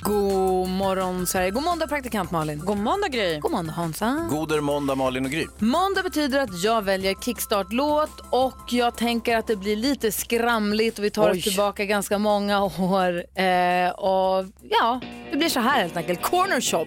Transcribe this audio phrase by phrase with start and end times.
[0.00, 2.58] God morgon Sverige, god måndag praktikant Malin.
[2.58, 3.38] God måndag Gry.
[3.38, 4.28] God måndag Hansa.
[4.30, 5.46] Goder måndag Malin och Gry.
[5.58, 11.04] Måndag betyder att jag väljer kickstart-låt och jag tänker att det blir lite skramligt och
[11.04, 11.38] vi tar Oj.
[11.38, 13.40] oss tillbaka ganska många år.
[13.40, 16.22] Eh, och ja, det blir så här helt enkelt.
[16.22, 16.86] Corner shop.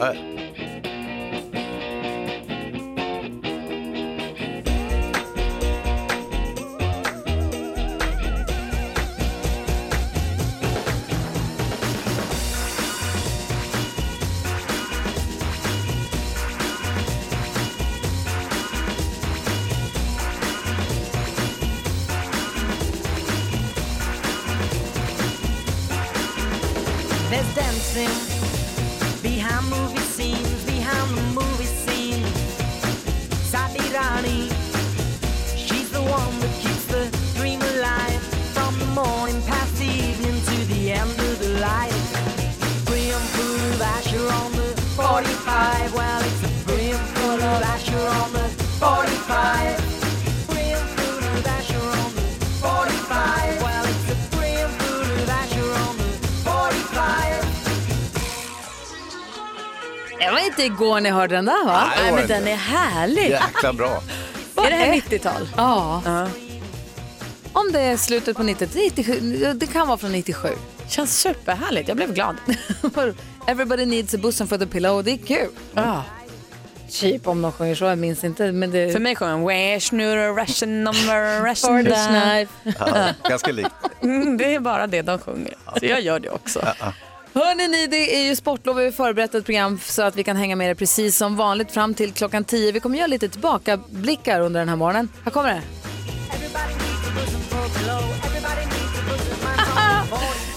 [0.00, 0.45] Äh,
[60.58, 61.84] inte igår ni hörde den där va?
[61.86, 62.50] Nej, det Nej var men det den inte.
[62.52, 63.30] är härlig.
[63.30, 64.02] jäkla bra.
[64.56, 65.48] Är det här 90-tal?
[65.56, 66.02] Ja.
[67.52, 70.48] Om det är slutet på 90 97, det kan vara från 97.
[70.88, 71.88] Känns superhärligt.
[71.88, 72.36] Jag blev glad.
[73.46, 75.48] Everybody needs a bosom for the pillow, det är kul.
[75.74, 76.02] Ja.
[76.90, 78.52] Typ om de sjunger så, jag minns inte.
[78.52, 78.92] Men det...
[78.92, 82.52] För mig sjunger han Where's new Russian number Russian knife.
[82.78, 83.70] Ja, ganska likt.
[84.02, 85.54] Mm, Det är bara det de sjunger.
[85.80, 86.60] Så jag gör det också.
[87.36, 88.76] Hörrni ni, det är ju sportlov.
[88.76, 91.70] Vi har förberett ett program så att vi kan hänga med er precis som vanligt
[91.70, 92.72] fram till klockan 10.
[92.72, 95.08] Vi kommer göra lite tillbakablickar under den här morgonen.
[95.24, 95.62] Här kommer det.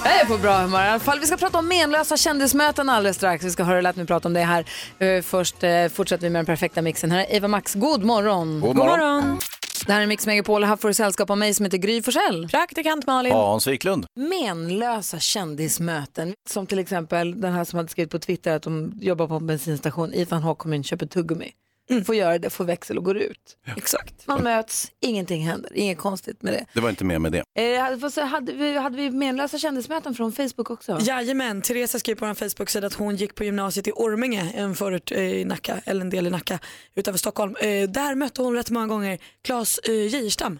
[0.03, 1.19] Jag är på bra humör i alla fall.
[1.19, 3.45] Vi ska prata om menlösa kändismöten alldeles strax.
[3.45, 4.65] Vi ska höra lätt mig prata om det här.
[4.99, 7.11] Eh, Först eh, fortsätter vi med den perfekta mixen.
[7.11, 7.73] Här är Eva Max.
[7.73, 8.59] God morgon.
[8.59, 9.39] God morgon.
[9.85, 10.63] Det här är Mix Megapol.
[10.63, 12.47] Här får du sällskap av mig som heter Gry Forssell.
[12.47, 13.31] Praktikant Malin.
[13.33, 14.05] Hans Wiklund.
[14.15, 16.33] menlösa kändismöten.
[16.49, 19.47] Som till exempel den här som hade skrivit på Twitter att de jobbar på en
[19.47, 20.13] bensinstation.
[20.13, 21.51] Ethan Hawke kommer in, köper tuggummi.
[22.05, 23.57] Får göra det, får växel och går ut.
[23.77, 24.27] Exakt.
[24.27, 25.71] Man möts, ingenting händer.
[25.77, 26.65] Inget konstigt med det.
[26.73, 27.43] Det var inte mer med det.
[28.15, 30.97] Eh, hade- vi, hade vi menlösa kändismöten från Facebook också?
[31.01, 35.11] Jajamän, Teresa skrev på vår Facebook-sida att hon gick på gymnasiet i Orminge, en förort
[35.11, 36.59] eh, i Nacka, eller en del i Nacka
[36.95, 37.55] utanför Stockholm.
[37.55, 40.59] Eh, där mötte hon rätt många gånger Claes eh, Geijerstam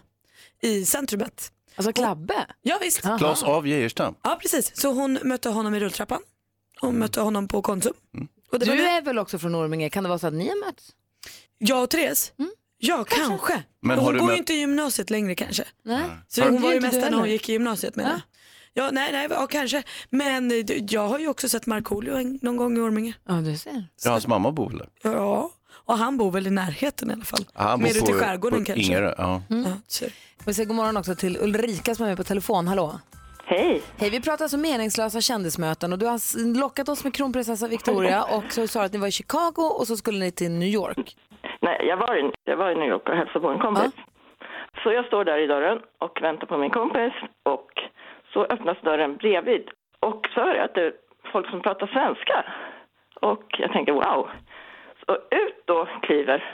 [0.62, 1.52] i centrumet.
[1.76, 2.46] Alltså Klabbe?
[2.62, 3.00] Ja visst.
[3.00, 4.14] Claes av Geijerstam.
[4.22, 6.20] Ja precis, så hon mötte honom i rulltrappan.
[6.80, 7.92] Hon mötte honom på Konsum.
[8.52, 8.88] Och det var Du det.
[8.88, 9.90] är väl också från Orminge?
[9.90, 10.90] Kan det vara så att ni har mötts?
[11.62, 12.32] Jag och Therese?
[12.78, 13.62] Ja kanske.
[13.82, 15.64] Men hon går ju inte i gymnasiet längre kanske.
[15.84, 16.02] Nej.
[16.28, 18.20] Så hon var ju där när hon gick i gymnasiet med ja.
[18.74, 19.82] ja, nej, nej, ja, kanske.
[20.10, 20.52] Men
[20.90, 23.14] jag har ju också sett Markoolio en- någon gång i Orminge.
[23.28, 23.86] Ja, du ser.
[24.04, 24.88] Ja, hans mamma bor väl där?
[25.02, 27.44] Ja, och han bor väl i närheten i alla fall.
[27.54, 28.82] Ja, han Mer bor ute i skärgården på kanske.
[28.84, 29.42] Ingerö, ja.
[29.50, 29.64] Mm.
[29.70, 30.04] Ja, så.
[30.44, 32.68] Vi säger god morgon också till Ulrika som är med på telefon.
[32.68, 33.00] Hallå?
[33.44, 33.82] Hej.
[33.96, 38.44] Hej, vi pratar alltså meningslösa kändismöten och du har lockat oss med kronprinsessa Victoria och
[38.50, 41.16] så sa du att ni var i Chicago och så skulle ni till New York.
[41.60, 43.92] Nej, jag var, i, jag var i New York och hälsade på en kompis.
[44.82, 47.12] Så jag står där i dörren och väntar på min kompis
[47.42, 47.82] och
[48.32, 49.70] så öppnas dörren bredvid.
[50.00, 50.92] Och så hör jag att det är
[51.32, 52.44] folk som pratar svenska.
[53.20, 54.30] Och jag tänker wow.
[55.06, 56.44] Så ut då kliver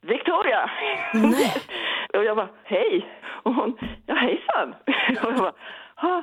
[0.00, 0.70] Victoria.
[2.14, 3.06] Och jag bara hej.
[3.42, 4.74] Och hon, ja hejsan.
[5.24, 5.52] och jag bara,
[5.96, 6.22] ha,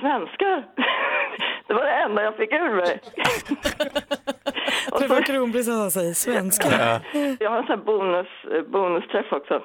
[0.00, 0.64] svenskar.
[1.66, 3.00] det var det enda jag fick ur mig.
[4.98, 6.68] Träffa kronprinsessan säger svenska.
[7.40, 9.62] jag har en sån här bonus, eh, bonusträff också.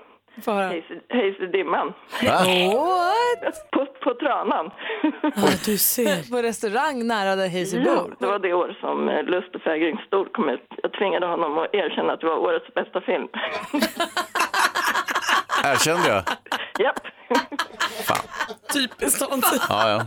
[1.09, 1.94] Hejs i- dimman.
[2.24, 3.71] What?
[3.71, 4.71] På, på Tranan.
[5.21, 6.31] Ja, du ser.
[6.31, 9.97] På restaurang nära där Hayes Ja, det var det år som eh, Lust och fägring
[10.07, 10.68] stor kom ut.
[10.83, 13.27] Jag tvingade honom att erkänna att det var årets bästa film.
[15.63, 16.24] Erkände jag?
[16.85, 17.00] Japp.
[18.74, 19.45] Typiskt sånt.
[19.69, 20.06] Ja, ja.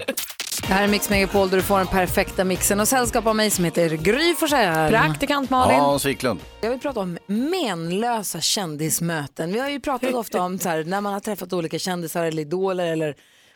[0.66, 3.50] Det här är Mix Megapol där du får den perfekta mixen och sällskap av mig
[3.50, 4.90] som heter Gry Forssell.
[4.90, 5.80] Praktikant Malin.
[5.80, 6.40] Hans Wiklund.
[6.60, 9.52] Jag vill prata om menlösa kändismöten.
[9.52, 12.42] Vi har ju pratat ofta om så här, när man har träffat olika kändisar eller
[12.42, 13.14] idoler eller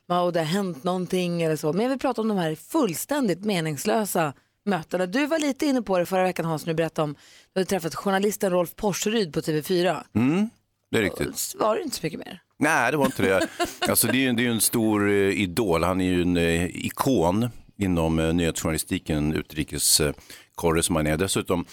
[0.09, 1.73] och det har hänt någonting eller så.
[1.73, 4.33] Men jag vill prata om de här fullständigt meningslösa
[4.65, 5.07] mötena.
[5.07, 7.15] Du var lite inne på det förra veckan Hans, när du berättade om
[7.53, 10.03] du hade träffat journalisten Rolf Porseryd på TV4.
[10.15, 10.51] Mm,
[10.91, 11.55] det är riktigt.
[11.59, 12.43] Var det inte så mycket mer?
[12.61, 13.49] Nej, det var inte det.
[13.89, 15.85] Alltså, det, är, ju- det är ju en stor eh, idol.
[15.85, 17.49] Han är ju en eh, ikon
[17.79, 21.17] inom eh, nyhetsjournalistiken, utrikeskorre som han är.
[21.17, 21.65] Dessutom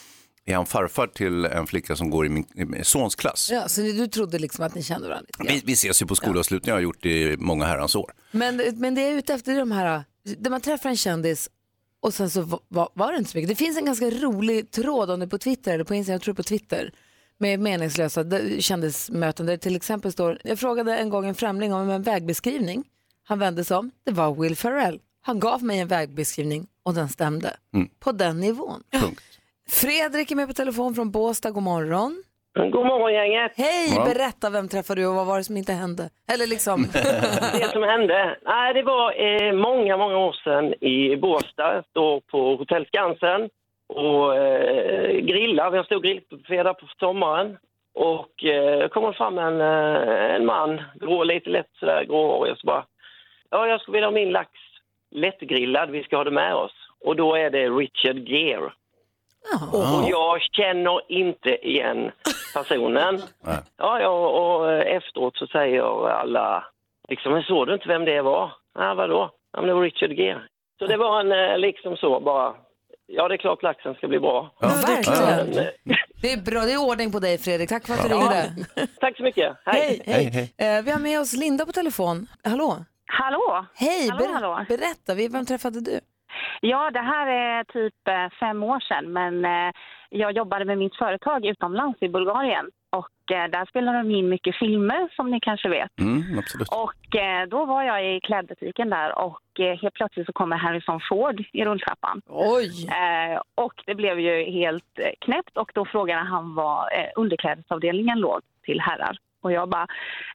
[0.45, 2.45] är han farfar till en flicka som går i min,
[2.83, 3.49] sons klass.
[3.51, 5.55] Ja, så du trodde liksom att ni kände varandra lite grann.
[5.55, 8.11] Vi, vi ses ju på skolavslutningar, jag har gjort det i många herrans år.
[8.31, 10.03] Men, men det jag är ute efter är de här,
[10.37, 11.49] där man träffar en kändis
[11.99, 13.49] och sen så var, var, var det inte så mycket.
[13.49, 16.33] Det finns en ganska rolig tråd om det på Twitter eller på Instagram, jag tror
[16.33, 16.91] på Twitter,
[17.37, 18.23] med meningslösa
[18.59, 22.83] kändismöten där det till exempel står, jag frågade en gång en främling om en vägbeskrivning,
[23.27, 24.99] han vände sig om, det var Will Ferrell.
[25.21, 27.49] Han gav mig en vägbeskrivning och den stämde.
[27.73, 27.89] Mm.
[27.99, 28.83] På den nivån.
[29.01, 29.23] Punkt.
[29.69, 32.23] Fredrik är med på telefon från Båstad, god morgon.
[32.71, 33.51] God morgon gänget.
[33.55, 34.05] Hej, Ja.
[34.05, 36.09] berätta vem träffade du och vad var det som inte hände?
[36.33, 36.81] Eller liksom...
[37.59, 42.55] Det som hände, nej, det var eh, många, många år sedan i Båstad, då på
[42.55, 43.49] Hotell Skansen
[43.87, 45.69] och eh, grilla.
[45.69, 47.57] Vi har stor grillbuffé där på sommaren.
[47.93, 52.67] Och eh, kommer fram en, eh, en man, grå, lite lätt sådär gråhårig och så
[52.67, 52.85] bara,
[53.49, 54.51] ja jag skulle vilja ha min lax
[55.11, 56.73] lättgrillad, vi ska ha det med oss.
[57.05, 58.71] Och då är det Richard Gere.
[59.71, 62.11] Och jag känner inte igen
[62.53, 63.21] personen.
[63.77, 66.65] Ja, ja, och eh, efteråt så säger alla,
[67.09, 68.51] liksom, men såg du inte vem det var?
[68.79, 69.31] Ja, vadå?
[69.53, 70.41] Ja, men det var Richard Gere.
[70.79, 72.55] Så det var en eh, liksom så bara,
[73.07, 74.51] ja det är klart laxen ska bli bra.
[74.61, 75.49] Verkligen.
[75.49, 77.69] Men, eh, Det är bra, det är ordning på dig Fredrik.
[77.69, 78.15] Tack för att du Ja.
[78.17, 78.87] ringde.
[78.99, 79.57] Tack så mycket.
[79.65, 80.01] Hej.
[80.05, 80.53] hej.
[80.57, 82.27] Eh, vi har med oss Linda på telefon.
[82.43, 82.77] Hallå?
[83.05, 83.65] Hallå?
[83.75, 84.65] Hej, Hallå, ber- hallå.
[84.69, 85.99] berätta, vi- vem träffade du?
[86.61, 89.71] Ja, det här är typ eh, fem år sedan, men eh,
[90.09, 92.65] jag jobbade med mitt företag utomlands i Bulgarien.
[92.89, 95.99] Och eh, där spelade de in mycket filmer, som ni kanske vet.
[95.99, 96.67] Mm, absolut.
[96.67, 100.99] Och eh, då var jag i klädbutiken där och eh, helt plötsligt så kommer Harrison
[101.09, 102.21] Ford i rulltrappan.
[102.27, 102.87] Oj!
[102.87, 108.19] Eh, och det blev ju helt eh, knäppt och då frågade han var eh, underklädesavdelningen
[108.19, 109.17] låg till herrar.
[109.47, 109.87] Och jag bara,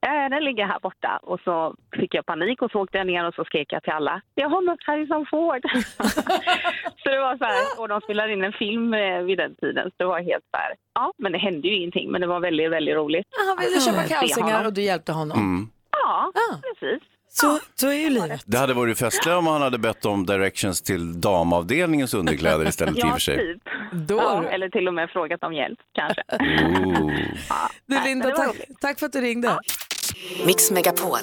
[0.07, 1.21] eh, den ligger här borta.
[1.23, 3.93] Och så fick jag panik och så åkte jag ner och så skrek jag till
[3.93, 5.63] alla, jag har mött Harrison Ford.
[7.03, 9.85] så det var så här, och de spelade in en film eh, vid den tiden.
[9.91, 12.41] Så det var helt så här, ja men det hände ju ingenting men det var
[12.41, 13.27] väldigt, väldigt roligt.
[13.49, 15.39] Han ville att, köpa kalsingar och du hjälpte honom.
[15.39, 15.69] Mm.
[15.91, 16.33] Ja,
[16.63, 17.03] precis.
[17.35, 18.43] Så, så är ju livet.
[18.47, 23.03] Det hade varit festligare om han hade bett om directions till damavdelningens underkläder istället i
[23.03, 23.37] och Ja, för sig.
[23.37, 23.63] typ.
[24.09, 26.23] Ja, eller till och med frågat om hjälp kanske.
[26.77, 27.13] Ooh.
[27.87, 29.59] Du Linda, tack, tack för att du ringde.
[30.47, 31.19] Mix Megapol.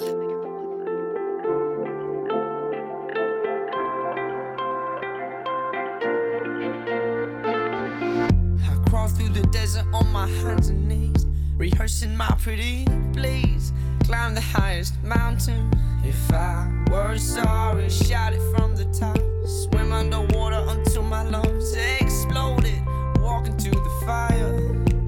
[11.60, 13.74] Rehearsing my pretty please.
[14.06, 15.70] Climb the highest mountain.
[16.04, 19.18] If I were sorry, shout it from the top.
[19.46, 22.82] Swim underwater until my lungs exploded.
[23.20, 24.56] Walk into the fire.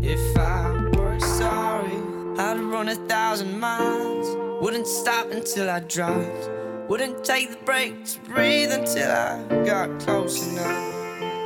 [0.02, 1.98] If I were sorry,
[2.38, 4.36] I'd run a thousand miles.
[4.62, 6.50] Wouldn't stop until I dropped.
[6.88, 10.92] Wouldn't take the break to breathe until I got close enough.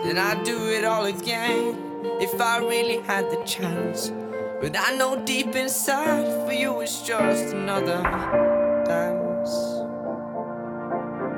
[0.03, 1.77] Then I'd do it all again
[2.19, 4.11] if I really had the chance.
[4.61, 8.01] But I know deep inside for you it's just another
[8.85, 9.14] dance.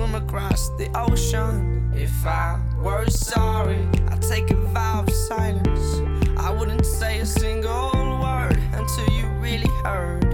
[0.00, 1.92] Swim across the ocean.
[1.94, 6.00] If I were sorry, I'd take a vow of silence.
[6.38, 7.90] I wouldn't say a single
[8.22, 10.24] word until you really heard.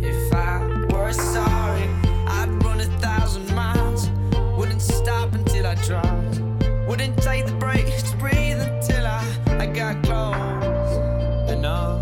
[0.00, 1.90] If I were sorry,
[2.26, 4.08] I'd run a thousand miles.
[4.56, 6.40] Wouldn't stop until I dropped.
[6.88, 9.22] Wouldn't take the break to breathe until I,
[9.58, 12.00] I got close enough.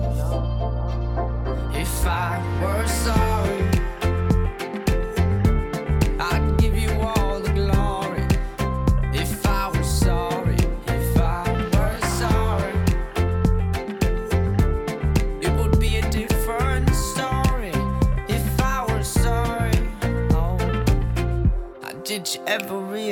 [1.75, 3.74] If I were sorry,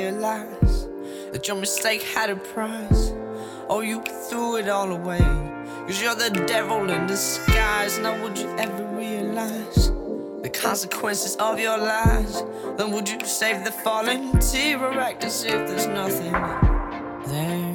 [0.03, 0.87] realize
[1.31, 3.11] that your mistake had a price?
[3.69, 5.25] Or you threw it all away?
[5.87, 7.99] Cause you're the devil in disguise.
[7.99, 9.91] Now, would you ever realize
[10.41, 12.43] the consequences of your lies?
[12.77, 16.33] Then, would you save the fallen tear or act as if there's nothing
[17.31, 17.73] there?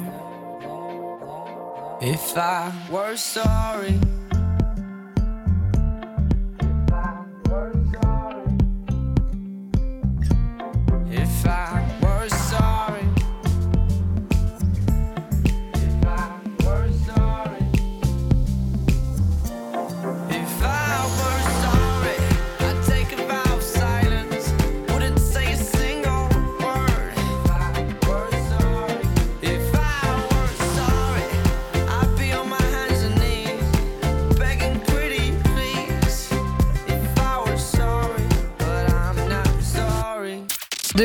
[2.01, 3.99] If I were sorry.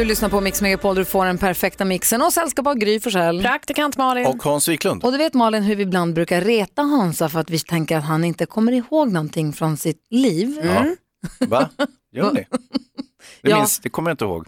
[0.04, 3.42] Du lyssnar på Mix Megapol, du får den perfekta mixen och sällskap av Gry Forssell.
[3.42, 4.26] Praktikant Malin.
[4.26, 5.04] Och Hans Wiklund.
[5.04, 8.04] Och du vet Malin hur vi ibland brukar reta Hansa för att vi tänker att
[8.04, 10.60] han inte kommer ihåg någonting från sitt liv.
[10.64, 10.84] Ja.
[11.48, 11.68] Va?
[12.12, 12.46] Gör ni?
[13.42, 13.58] Det, Ja.
[13.58, 14.46] minns, det kommer jag inte ihåg.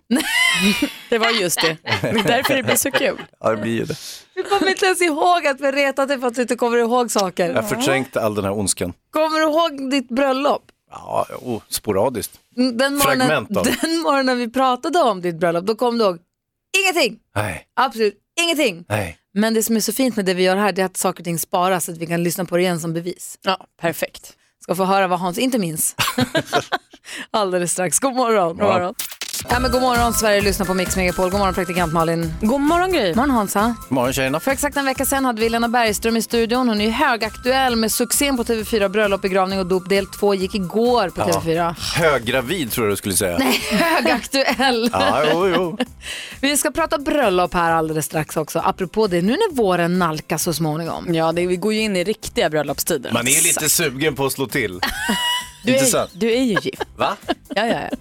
[1.10, 1.76] Det var just det.
[2.02, 3.22] Det är därför det blir så kul.
[3.40, 3.96] Ja, det blir ju det.
[4.34, 7.10] Vi kommer inte ens ihåg att vi retat dig för att du inte kommer ihåg
[7.10, 7.46] saker.
[7.48, 8.92] Jag har förträngt all den här ondskan.
[9.10, 10.62] Kommer du ihåg ditt bröllop?
[10.90, 12.40] Ja, oh, sporadiskt.
[12.56, 13.76] Mm, Den morgonen, Fragment av det.
[13.82, 16.18] den morgonen vi pratade om ditt bröllop, då kom du ihåg
[16.82, 17.18] ingenting.
[17.34, 18.84] Nej, Absolut ingenting.
[18.88, 19.18] nej.
[19.34, 21.20] Men det som är så fint med det vi gör här det är att saker
[21.20, 23.38] och ting sparas så att vi kan lyssna på det igen som bevis.
[23.42, 24.36] Ja, perfekt.
[24.62, 25.94] Ska få höra vad Hans inte minns.
[27.30, 27.98] Alldeles strax.
[27.98, 28.48] God morgon.
[28.48, 28.94] God morgon.
[28.98, 29.04] Ja,
[29.50, 31.30] men god morgon Sverige, lyssna på Mix Megapol.
[31.30, 32.32] God morgon praktikant Malin.
[32.40, 33.06] God morgon Gry.
[33.08, 33.74] God morgon Hansa.
[33.88, 34.40] Morgon tjejerna.
[34.40, 36.68] För exakt en vecka sedan hade vi Lena Bergström i studion.
[36.68, 39.88] Hon är ju högaktuell med succén på TV4 Bröllop, begravning och dop.
[39.88, 41.74] Del 2 gick igår på TV4.
[41.94, 43.38] Höggravid tror jag du skulle säga.
[43.70, 44.90] Högaktuell.
[44.92, 45.78] Ja, jo, jo.
[46.40, 48.58] Vi ska prata bröllop här alldeles strax också.
[48.64, 51.14] Apropå det, nu när våren nalkas så småningom.
[51.14, 53.12] Ja, det, vi går ju in i riktiga bröllopstider.
[53.12, 54.80] Man är lite sugen på att slå till.
[55.64, 56.10] du, Inte är, sant?
[56.14, 56.82] du är ju gift.
[56.96, 57.16] Va?
[57.48, 57.96] Ja, ja, ja.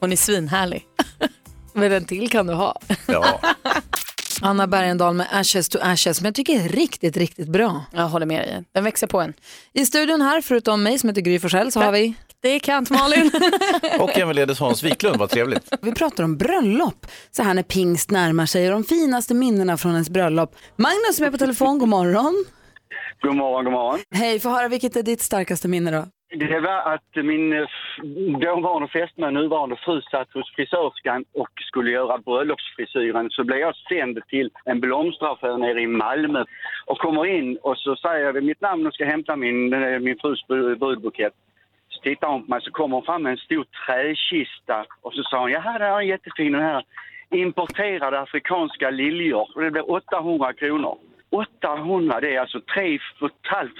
[0.00, 0.86] Hon är svinhärlig.
[1.72, 2.80] Men en till kan du ha.
[3.06, 3.40] Ja.
[4.42, 7.84] Anna Bergendahl med Ashes to Ashes som jag tycker är riktigt, riktigt bra.
[7.92, 8.64] Jag håller med dig.
[8.72, 9.32] Den växer på en.
[9.72, 12.14] I studion här, förutom mig som heter Gry Forssell, så har vi...
[12.42, 13.30] Det är Kant Malin.
[14.00, 15.72] Och även Hans Wiklund, vad trevligt.
[15.82, 19.92] Vi pratar om bröllop, så här när pingst närmar sig och de finaste minnena från
[19.92, 20.56] ens bröllop.
[20.76, 22.44] Magnus som är på telefon, god morgon.
[23.22, 24.00] God morgon, god morgon.
[24.14, 26.06] Hej, få höra vilket är ditt starkaste minne då?
[26.32, 27.68] Det var att min eh,
[28.40, 33.30] dåvarande fästmö, nuvarande fru, satt hos frisörskan och skulle göra bröllopsfrisyren.
[33.30, 36.44] Så blev jag sänd till en blomsteraffär nere i Malmö
[36.86, 40.18] och kommer in och så säger jag mitt namn och ska hämta min, eh, min
[40.18, 40.46] frus
[40.78, 41.34] brudbukett.
[41.88, 45.22] Så tittar hon på mig så kommer hon fram med en stor träkista och så
[45.22, 46.84] sa hon, jaha det här är jättefin den här
[47.30, 50.98] importerade afrikanska liljor och det blir 800 kronor.
[51.30, 52.98] 800 det är alltså 3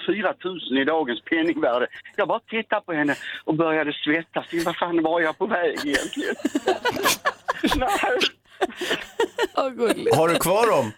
[0.07, 1.87] 500 tusen i dagens penningvärde.
[2.17, 4.47] Jag bara tittade på henne och började svettas.
[4.65, 6.35] Vad fan var jag på väg egentligen?
[7.77, 8.19] Nej.
[10.17, 10.93] Har du kvar dem?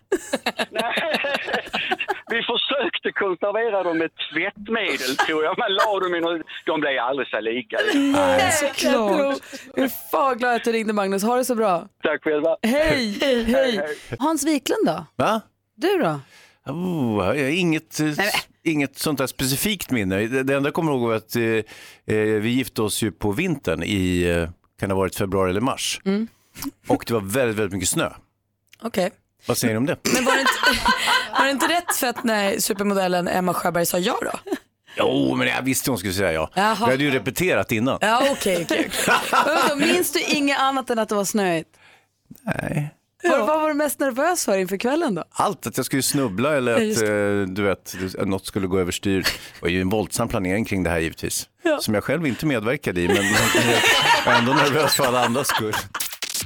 [2.31, 5.59] Vi försökte konservera dem med tvättmedel tror jag.
[5.59, 6.47] Man la dem i något...
[6.67, 7.77] De blev aldrig så lika.
[8.53, 9.39] Såklart.
[9.75, 11.89] Jag är fan glad att du ringde Magnus, ha det så bra.
[12.03, 12.57] Tack själva.
[12.63, 13.81] Hej, hej.
[14.19, 15.07] Hans Wiklund då?
[15.17, 15.41] Va?
[15.75, 16.21] Du då?
[16.67, 18.15] Oh, jag inget, eh,
[18.65, 20.27] inget sånt där specifikt minne.
[20.27, 23.83] Det, enda jag kommer ihåg var att eh, eh, vi gifte oss ju på vintern
[23.83, 24.49] i, eh,
[24.81, 26.01] kan det ha varit februari eller mars.
[26.05, 26.29] Mm.
[26.89, 28.11] Och det var väldigt, väldigt mycket snö.
[28.83, 29.11] Okej.
[29.47, 29.97] Vad säger ni om det?
[30.15, 30.83] Men var det, inte,
[31.39, 34.53] var det inte rätt för att när supermodellen Emma Sjöberg sa ja då?
[34.97, 36.51] Jo, men jag visste hon skulle säga ja.
[36.55, 36.75] Jaha.
[36.75, 37.99] Vi hade ju repeterat innan.
[38.01, 38.63] Ja okej.
[38.63, 38.91] okej.
[39.33, 41.69] Vadå, Minns du inget annat än att det var snöigt?
[42.43, 42.95] Nej.
[43.23, 45.25] Vad, vad var du mest nervös för inför kvällen då?
[45.31, 48.79] Allt, att jag skulle snubbla eller Ja, att eh, du vet, att något skulle gå
[48.79, 49.23] överstyr.
[49.23, 51.49] Det var ju en våldsam planering kring det här givetvis.
[51.81, 55.73] Som jag själv inte medverkade i, men jag är ändå nervös för alla andras skull.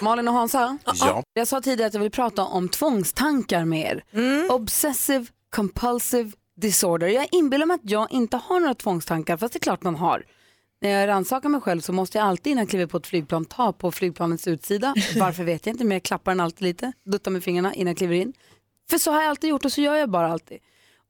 [0.00, 0.78] Malin och Hansa?
[0.84, 1.22] Ja.
[1.34, 4.50] Jag sa tidigare att jag vill prata om tvångstankar med er.
[4.52, 6.30] Obsessive compulsive
[6.60, 7.08] disorder.
[7.08, 10.22] Jag inbillar mig att jag inte har några tvångstankar, fast det är klart man har.
[10.86, 13.44] När jag rannsakar mig själv så måste jag alltid innan jag kliver på ett flygplan
[13.44, 14.94] ta på flygplanets utsida.
[15.16, 17.96] Varför vet jag inte, men jag klappar den alltid lite, duttar med fingrarna innan jag
[17.96, 18.32] kliver in.
[18.90, 20.58] För så har jag alltid gjort och så gör jag bara alltid.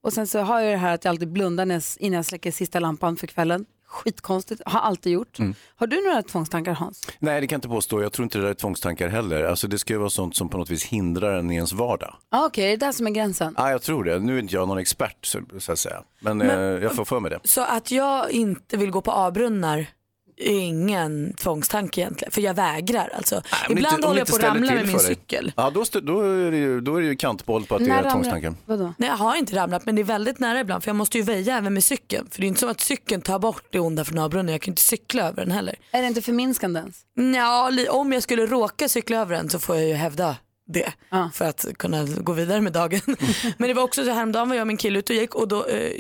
[0.02, 2.80] Och sen så har jag det här att jag alltid blundar innan jag släcker sista
[2.80, 3.66] lampan för kvällen.
[3.88, 5.38] Skitkonstigt, har alltid gjort.
[5.38, 5.55] Mm.
[5.76, 7.09] Har du några tvångstankar Hans?
[7.19, 8.02] Nej, det kan jag inte påstå.
[8.02, 9.45] Jag tror inte det där är tvångstankar heller.
[9.45, 12.16] Alltså, det ska ju vara sånt som på något vis hindrar en i ens vardag.
[12.31, 13.55] Ah, Okej, det är det där som är gränsen.
[13.59, 14.19] Ja, jag tror det.
[14.19, 16.02] Nu är inte jag någon expert så, så att säga.
[16.21, 17.40] Men, Men- eh, jag får för mig det.
[17.45, 19.87] Så att jag inte vill gå på A-brunnar
[20.37, 22.33] ingen tvångstanke egentligen.
[22.33, 23.43] För jag vägrar alltså.
[23.69, 25.52] Det Ibland inte- håller det jag på att ramla med min cykel.
[25.57, 27.87] Ja, då, stö- då, är det ju, då är det ju kantboll på att det
[27.88, 28.55] När är ramlar- tvångstankar.
[28.66, 28.95] Vadå?
[28.99, 31.25] Nej jag har inte ramlat men det är väldigt nära ibland för jag måste ju
[31.25, 32.28] väja även med cykeln.
[32.31, 34.52] För det är inte som att cykeln tar bort det onda från A-brunnen.
[34.52, 35.75] Jag kan inte cykla över den heller.
[35.90, 36.97] Är det inte förminskande ens?
[37.37, 40.37] Ja, om jag skulle råka cykla över den så får jag ju hävda
[40.69, 40.93] det
[41.33, 43.00] för att kunna gå vidare med dagen.
[43.59, 45.49] Men det var också så häromdagen var jag och min kille ute och gick och
[45.49, 45.90] då, eh,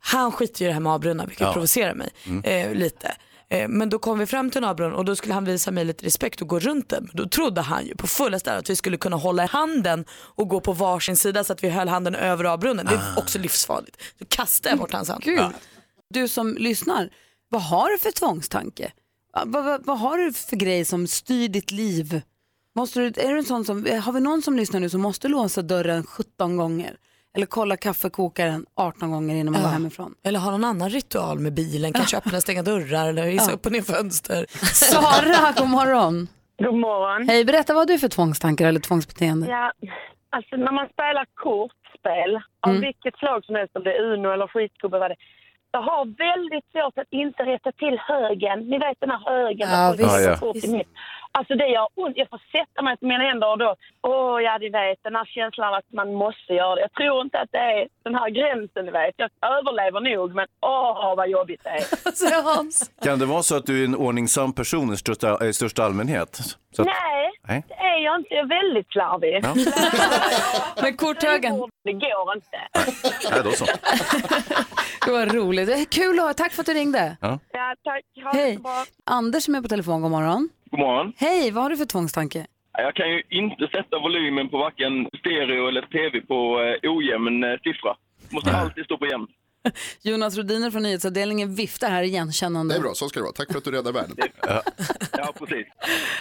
[0.00, 1.52] han skiter ju i det här med avbrunnar vilket Ja.
[1.52, 2.44] provocerar mig Mm.
[2.44, 3.14] eh, lite.
[3.50, 5.84] Eh, Men då kom vi fram till en avbrunn och då skulle han visa mig
[5.84, 7.10] lite respekt och gå runt den.
[7.12, 10.60] Då trodde han ju på fullaste att vi skulle kunna hålla i handen och gå
[10.60, 12.86] på varsin sida så att vi höll handen över avbrunnen.
[12.86, 13.20] Det är Ah.
[13.20, 14.02] också livsfarligt.
[14.18, 15.22] Så kastade jag bort hans hand.
[15.24, 15.40] Gud.
[16.10, 17.10] Du som lyssnar,
[17.48, 18.92] vad har du för tvångstanke?
[19.32, 22.22] Vad, vad, vad har du för grej som styr ditt liv?
[22.76, 25.28] Måste du, är du en sån som, har vi någon som lyssnar nu som måste
[25.28, 26.96] låsa dörren 17 gånger?
[27.38, 29.68] Eller kolla kaffekokaren 18 gånger innan man Ja.
[29.68, 30.14] går hemifrån?
[30.24, 33.54] Eller ha någon annan ritual med bilen, kanske öppna och stänga dörrar eller hissa Ja.
[33.54, 34.46] upp och ner fönster.
[34.74, 36.28] Sara, god morgon.
[36.62, 37.28] God morgon.
[37.28, 39.46] Hej, berätta vad du för tvångstankar eller tvångsbeteende?
[39.50, 39.72] Ja,
[40.30, 42.30] alltså när man spelar kortspel
[42.66, 42.80] av Mm.
[42.82, 45.16] vilket slag som helst, om det är Uno eller skitgubbe, vad det
[45.70, 48.58] jag har väldigt svårt att inte rätta till högen.
[48.70, 50.20] Ni vet den här högen Ja, visst.
[50.20, 50.36] Ja, ja.
[51.38, 52.16] Alltså det gör ont.
[52.16, 53.70] Jag får sätta mig på mina händer och då,
[54.02, 56.80] åh ja ni vet den här känslan att man måste göra det.
[56.80, 59.14] Jag tror inte att det är den här gränsen ni vet.
[59.16, 62.12] Jag överlever nog men åh vad jobbigt det är.
[62.12, 62.90] Säger Hans.
[63.04, 66.36] Kan det vara så att du är en ordningsam person i största, i största allmänhet?
[66.76, 67.64] Så att, Nej, Nej.
[67.68, 68.34] det är jag inte.
[68.34, 69.40] Jag är väldigt slarvig.
[69.44, 69.54] Ja.
[70.82, 71.52] Men korthögen?
[71.84, 72.58] Det går inte.
[73.30, 73.64] Nej, då så.
[75.06, 75.66] Det var roligt.
[75.66, 76.34] Det är kul att ha.
[76.34, 77.16] Tack för att du ringde.
[77.20, 77.38] Ja.
[77.52, 78.24] Ja, tack.
[78.24, 78.58] Ha Hej.
[79.06, 80.48] Anders som är på telefon, god morgon.
[80.70, 81.12] God morgon.
[81.16, 82.46] Hej, vad har du för tvångstanke?
[82.72, 87.50] Jag kan ju inte sätta volymen på varken stereo eller tv på eh, ojämn eh,
[87.62, 87.96] siffra.
[88.30, 89.26] Måste alltid stå på jämn.
[90.02, 92.74] Jonas Rodiner från nyhetsavdelningen viftar här igenkännande.
[92.74, 93.32] Det är bra, så ska det vara.
[93.32, 94.16] Tack för att du räddar världen.
[95.12, 95.66] Ja, precis.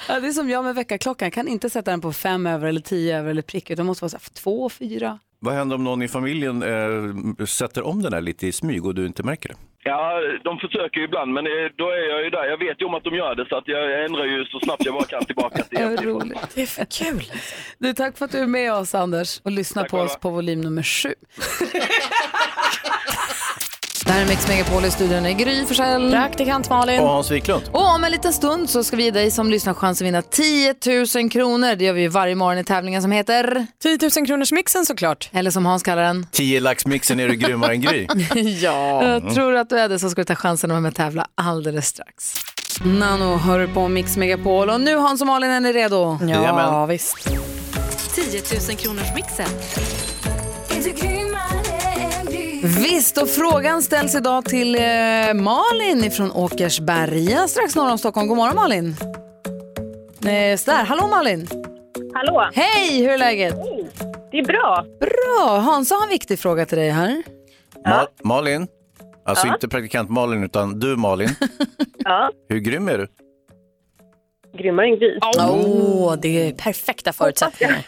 [0.07, 1.25] Ja, det är som jag med väckarklockan.
[1.25, 3.69] Jag kan inte sätta den på fem över eller tio över eller prick.
[3.69, 5.19] Utan det måste vara så här, två, fyra.
[5.39, 8.95] Vad händer om någon i familjen eh, sätter om den här lite i smyg och
[8.95, 9.55] du inte märker det?
[9.83, 12.45] Ja, de försöker ju ibland, men eh, då är jag ju där.
[12.45, 14.85] Jag vet ju om att de gör det, så att jag ändrar ju så snabbt
[14.85, 16.51] jag bara kan tillbaka till jämn roligt.
[16.55, 17.23] Det är för kul.
[17.79, 20.61] Du, tack för att du är med oss Anders och lyssnar på oss på volym
[20.61, 21.09] nummer sju.
[24.07, 26.11] Det här är Mix Megapol i studion i Gry Forssell.
[26.11, 26.99] Praktikant Malin.
[26.99, 27.63] Och Hans Wiklund.
[27.71, 30.21] Och om en liten stund så ska vi ge dig som lyssnar chans att vinna
[30.21, 30.75] 10
[31.15, 31.75] 000 kronor.
[31.75, 35.29] Det gör vi ju varje morgon i tävlingen som heter 10 000 kronors mixen såklart.
[35.33, 36.27] Eller som Hans kallar den.
[36.31, 38.07] 10 laxmixen är du grymmare än Gry.
[38.61, 39.03] ja.
[39.03, 40.95] Jag tror att du är det så ska du ta chansen att vara med och
[40.95, 42.33] tävla alldeles strax.
[42.83, 46.19] Nano hör på Mix Megapol och nu Hans och Malin är ni redo?
[46.21, 46.87] Jajamän.
[46.87, 47.15] visst.
[48.15, 49.47] 10 000 kronors mixen.
[52.67, 54.81] Visst, och frågan ställs idag till eh,
[55.33, 58.27] Malin från Åkersberga strax norr om Stockholm.
[58.27, 58.95] God morgon Malin!
[60.25, 60.83] Eh, så där.
[60.85, 61.47] Hallå Malin!
[62.13, 62.49] Hallå!
[62.53, 63.55] Hej, hur är läget?
[64.31, 64.85] Det är bra.
[64.99, 65.57] Bra!
[65.57, 67.23] Hansa har en viktig fråga till dig här.
[67.85, 68.67] Ma- Malin,
[69.25, 69.53] alltså Ja.
[69.53, 71.29] inte praktikant Malin utan du Malin.
[71.97, 73.07] Ja, Hur grym är du?
[74.53, 75.19] Grymmare än Gry.
[75.39, 77.85] Åh, det är perfekta förutsättningar.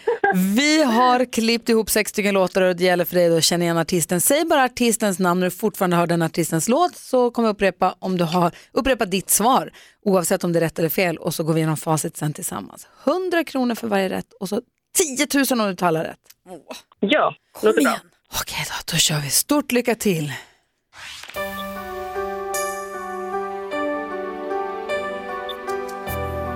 [0.56, 3.78] Vi har klippt ihop sex stycken låtar och det gäller för dig att känna igen
[3.78, 4.22] artisten.
[4.22, 7.95] Säg bara artistens namn när du fortfarande hör den artistens låt så kommer jag upprepa
[8.00, 9.72] om du har upprepa ditt svar
[10.06, 12.88] oavsett om det är rätt eller fel och så går vi igenom facit sen tillsammans.
[13.08, 14.62] 100 kronor för varje rätt och så
[14.98, 16.19] 10 000 om du talar rätt.
[17.00, 18.00] Ja, låter bra.
[18.41, 19.30] Okej då, då kör vi.
[19.30, 20.34] Stort lycka till.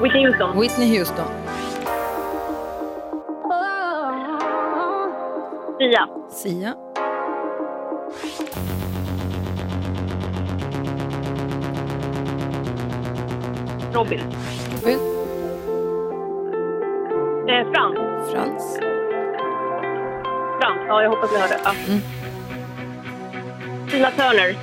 [0.03, 0.57] Whitney Houston.
[0.57, 1.27] Whitney Houston.
[5.79, 6.07] Sia.
[6.29, 6.75] Sia.
[13.93, 14.19] Robin.
[14.73, 14.99] Robin.
[17.47, 18.31] Eh, Frans.
[18.31, 18.77] Frans.
[20.59, 21.59] Frans, ja jag hoppas ni hörde.
[21.63, 21.71] Ja.
[21.87, 22.01] Mm.
[23.89, 24.55] Tina Turner.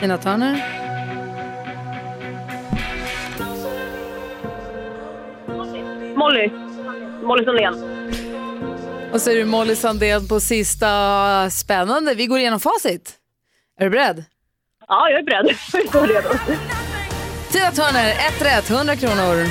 [0.00, 0.83] Tina Turner.
[6.24, 6.50] Molly.
[7.22, 7.74] Molly Sandén.
[9.12, 11.50] Och så är det Molly Sandén på sista.
[11.50, 12.14] Spännande.
[12.14, 13.12] Vi går igenom facit.
[13.80, 14.24] Är du beredd?
[14.88, 15.56] Ja, jag är beredd.
[15.92, 16.28] Jag är redo.
[17.52, 19.46] Tina Turner, ett rätt, 100 kronor.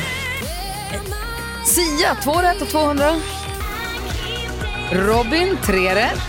[1.66, 3.06] Sia, två rätt och 200.
[4.92, 6.22] Robin, tre rätt.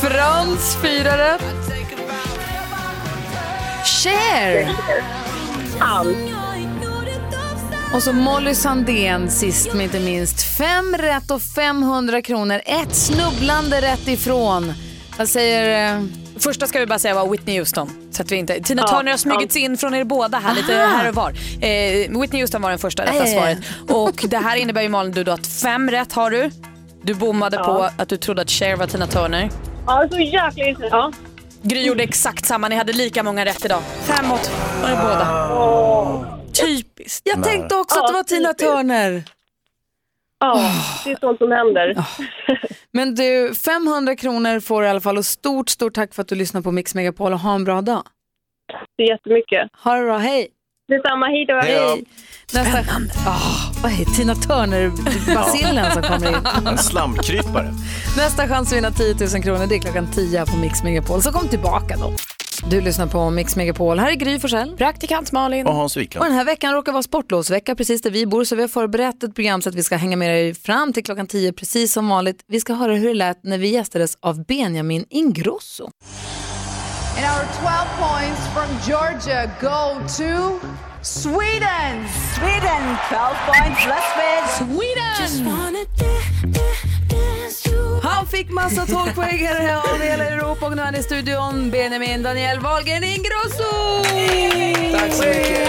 [0.00, 1.44] Frans, fyra rätt.
[3.84, 4.68] Cher.
[7.94, 10.56] Och så Molly Sandén sist men inte minst.
[10.58, 12.60] Fem rätt och 500 kronor.
[12.64, 14.72] Ett snubblande rätt ifrån.
[15.18, 15.94] Vad säger...
[15.96, 16.02] eh,
[16.38, 17.90] Första ska vi bara säga var Whitney Houston.
[18.10, 20.54] Så att vi inte, Tina Ja, Turner har smugit sig in från er båda här,
[20.54, 20.96] lite Aha.
[20.96, 21.30] här och var.
[21.30, 23.40] Eh, Whitney Houston var den första rätta Ja, ja, ja.
[23.40, 23.58] svaret.
[23.90, 26.50] Och det här innebär ju Malin du då att fem rätt har du.
[27.02, 29.50] Du bommade på att du trodde att Cher var Tina Turner.
[29.86, 31.16] Ja, så jäkla intressant.
[31.62, 31.68] Ja.
[31.68, 33.80] Gry gjorde exakt samma, ni hade lika många rätt idag.
[34.02, 34.50] Fem åt
[34.82, 36.33] var det båda.
[36.54, 37.22] Typiskt.
[37.24, 39.22] Jag tänkte också att det var Tina Turner.
[40.38, 40.72] Ja,
[41.04, 42.04] det är sånt som händer.
[42.92, 46.28] Men du, 500 kronor får du i alla fall och stort, stort tack för att
[46.28, 48.02] du lyssnar på Mix Megapol och ha en bra dag.
[48.96, 49.70] Det är jättemycket.
[49.84, 50.48] Ha det bra, hej!
[50.88, 51.60] Detsamma, hej då.
[51.60, 52.04] Hej!
[52.54, 52.80] Nästa...
[53.30, 54.04] Oh, vad är det?
[54.04, 56.66] Tina Turner-bacillen som kommer in.
[56.68, 57.70] En slamkrypare.
[58.16, 61.22] Nästa chans att vinna 10 000 kronor det är klockan 10 här på Mix Megapol.
[61.22, 62.12] Så kom tillbaka då.
[62.70, 63.98] Du lyssnar på Mix Megapol.
[63.98, 64.76] Här är Gry Forssell.
[64.76, 65.66] Praktikant Malin.
[65.66, 66.22] Och Hans Wiklund.
[66.22, 69.22] Och den här veckan råkar vara sportlovsvecka precis där vi bor så vi har förberett
[69.22, 72.08] ett program så att vi ska hänga med dig fram till klockan 10 precis som
[72.08, 72.44] vanligt.
[72.46, 75.90] Vi ska höra hur det lät när vi gästades av Benjamin Ingrosso.
[77.16, 80.60] And our 12 points from Georgia go to
[81.02, 82.08] Sweden.
[82.34, 84.42] Sweden, 12 points, let's win.
[84.58, 85.86] Sweden!
[88.04, 91.70] Han fick massa tågpoäng av hela Europa och nu är han i studion.
[91.70, 94.02] Benjamin Daniel Wahlgren Ingrosso!
[94.98, 95.68] Tack så mycket.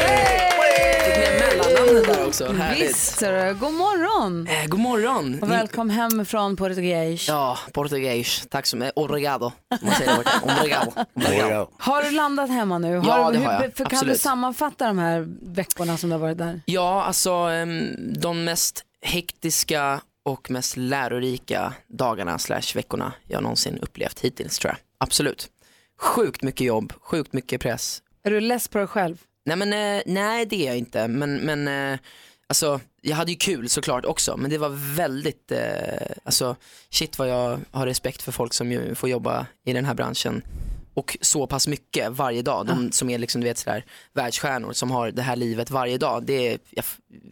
[1.05, 2.51] Fick med mellannamnet där också.
[2.53, 2.89] Härligt.
[2.89, 3.19] Visst,
[3.59, 4.47] god morgon.
[4.47, 5.39] Eh, god morgon.
[5.41, 7.27] Och välkommen hem från Portugais.
[7.27, 8.47] Ja, portugis.
[8.49, 8.93] Tack så mycket.
[8.95, 9.45] Obrigado.
[9.45, 10.41] om Man säger det borta.
[10.59, 10.91] Obrigado.
[11.15, 11.67] Obrigado.
[11.79, 12.87] Har du landat hemma nu?
[12.93, 13.61] Ja, har, det hur- har jag.
[13.61, 14.21] För kan du Absolut.
[14.21, 16.61] sammanfatta de här veckorna som du har varit där?
[16.65, 24.19] Ja, alltså em, de mest hektiska och mest lärorika dagarna slash veckorna jag någonsin upplevt
[24.19, 24.77] hittills tror jag.
[24.97, 25.49] Absolut.
[25.99, 28.01] Sjukt mycket jobb, sjukt mycket press.
[28.23, 29.17] Är du less på dig själv?
[29.45, 31.99] Nej men eh, nej det är jag inte men, men eh,
[32.47, 36.55] alltså jag hade ju kul såklart också men det var väldigt, eh, alltså
[36.89, 40.43] shit vad jag har respekt för folk som får jobba i den här branschen
[40.95, 42.65] och så pass mycket varje dag.
[42.65, 46.23] De som är liksom du vet sådär världsstjärnor som har det här livet varje dag.
[46.25, 46.85] Det är, jag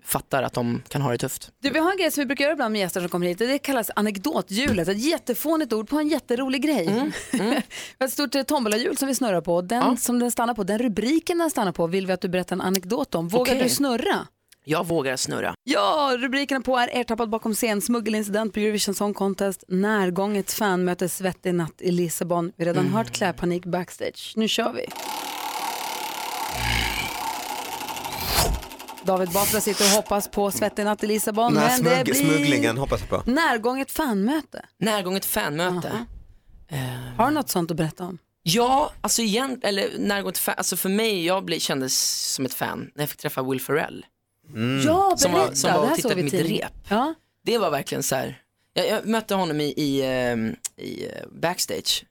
[0.03, 1.51] fattar att de kan ha det tufft.
[1.59, 3.37] Du, vi har en grej som vi brukar göra ibland med gäster som kommer hit.
[3.37, 4.87] Det kallas anekdothjulet.
[4.87, 6.87] Ett jättefånigt ord på en jätterolig grej.
[6.87, 7.11] Mm,
[7.99, 9.61] har ett stort eh, tombolahjul som vi snurrar på.
[9.61, 12.55] Den som den stannar på, den rubriken den stannar på vill vi att du berättar
[12.55, 13.27] en anekdot om.
[13.27, 13.63] Vågar Okej.
[13.63, 14.27] du snurra?
[14.65, 15.53] Jag vågar snurra.
[15.63, 21.53] Ja, rubrikerna på är ertappad bakom scen, smuggelincident på Eurovision Song Contest, närgånget fanmöte, svettig
[21.55, 22.51] natt i Lissabon.
[22.57, 22.93] Vi har redan Mm.
[22.97, 24.33] hört klädpanik backstage.
[24.35, 24.85] Nu kör vi.
[29.05, 31.57] David Batra sitter och hoppas på svettig natt i Lissabon.
[31.57, 33.31] Här men det smugg- blir smugglingen hoppas jag på.
[33.31, 34.65] närgånget fanmöte.
[34.79, 36.05] Närgånget fanmöte.
[37.17, 38.17] Har du något sånt att berätta om?
[38.43, 42.91] Ja, alltså igen, eller närgånget fan, alltså för mig, jag blev, kändes som ett fan
[42.95, 44.05] när jag fick träffa Will Ferrell.
[44.85, 45.55] Ja, som var, berätta.
[45.55, 46.65] som var här och tittade på mitt tidigare.
[46.65, 46.73] rep.
[46.89, 47.13] Ja.
[47.45, 48.41] Det var verkligen så här.
[48.73, 52.05] Jag, jag mötte honom i, i, ehm, i eh, backstage.